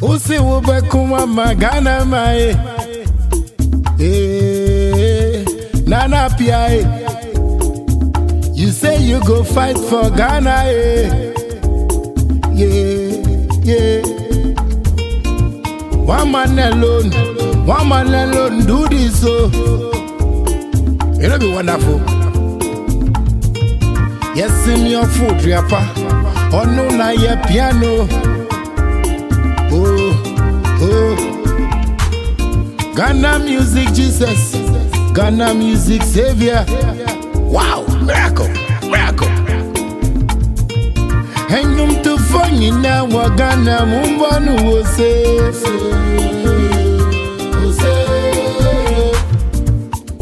Usi 0.00 0.36
ube 0.38 0.80
kuma 0.88 1.26
magana 1.26 2.06
mae. 2.08 2.56
Eh, 3.98 4.35
Nana 5.86 6.28
Pia. 6.36 6.68
You 8.52 8.70
say 8.70 9.00
you 9.02 9.20
go 9.24 9.44
fight 9.44 9.78
for 9.78 10.10
Ghana. 10.10 10.62
Eh. 10.64 11.32
Yeah, 12.52 13.12
yeah. 13.62 14.02
One 16.02 16.30
man 16.32 16.58
alone, 16.58 17.10
one 17.66 17.88
man 17.88 18.08
alone 18.08 18.66
do 18.66 18.88
this 18.88 19.20
so. 19.20 19.46
It'll 21.20 21.38
be 21.38 21.52
wonderful. 21.52 22.00
Yes, 24.34 24.66
in 24.68 24.86
your 24.86 25.06
food, 25.06 25.38
Riapa. 25.44 25.80
Oh 26.52 26.64
no, 26.64 26.88
na 26.96 27.10
ye 27.10 27.36
piano. 27.46 28.06
Oh, 29.72 30.12
oh. 30.82 31.16
Ghana 32.94 33.38
music, 33.40 33.92
Jesus. 33.92 34.54
Ghana 35.16 35.54
music, 35.54 36.02
Savior. 36.02 36.64
Wow, 37.36 37.86
miracle, 38.04 38.48
miracle. 38.90 39.28
Enyum 41.48 42.02
to 42.02 42.18
funny 42.18 42.70
na 42.70 43.02
wa 43.04 43.28
Ghana 43.30 43.86
mumbanu 43.86 44.56
wose. 44.66 45.56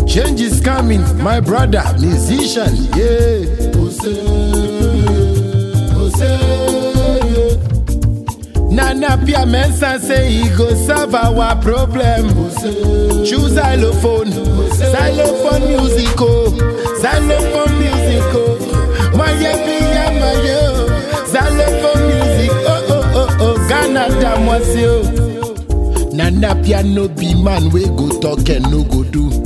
Change 0.06 0.40
is 0.42 0.60
coming, 0.60 1.02
my 1.22 1.40
brother, 1.40 1.82
musician, 1.98 2.74
yeah. 2.94 3.62
Nana 8.70 9.06
Appiah 9.16 9.46
Mensah 9.46 10.00
say 10.00 10.30
he 10.30 10.48
go 10.56 10.74
solve 10.74 11.14
our 11.14 11.54
problem. 11.62 12.28
Choose 13.24 13.54
Zylofon, 13.54 14.28
Zylofon 14.94 15.60
musical, 15.66 16.52
Zylofon 17.02 17.70
musical. 17.80 18.54
My 19.18 19.26
pia 19.36 20.04
my 20.20 20.32
yo, 20.46 20.86
Zylofon 21.32 21.98
music. 22.06 22.50
Oh 22.52 22.86
oh 22.90 23.10
oh 23.12 23.36
oh, 23.40 23.68
Ghana 23.68 24.08
damn 24.20 24.46
was 24.46 24.76
yo. 24.76 25.02
Nana 26.12 26.54
Pia 26.62 26.84
no 26.84 27.08
be 27.08 27.34
man 27.42 27.70
we 27.70 27.86
go 27.86 28.08
talk 28.20 28.48
and 28.48 28.70
no 28.70 28.84
go 28.84 29.02
do. 29.02 29.44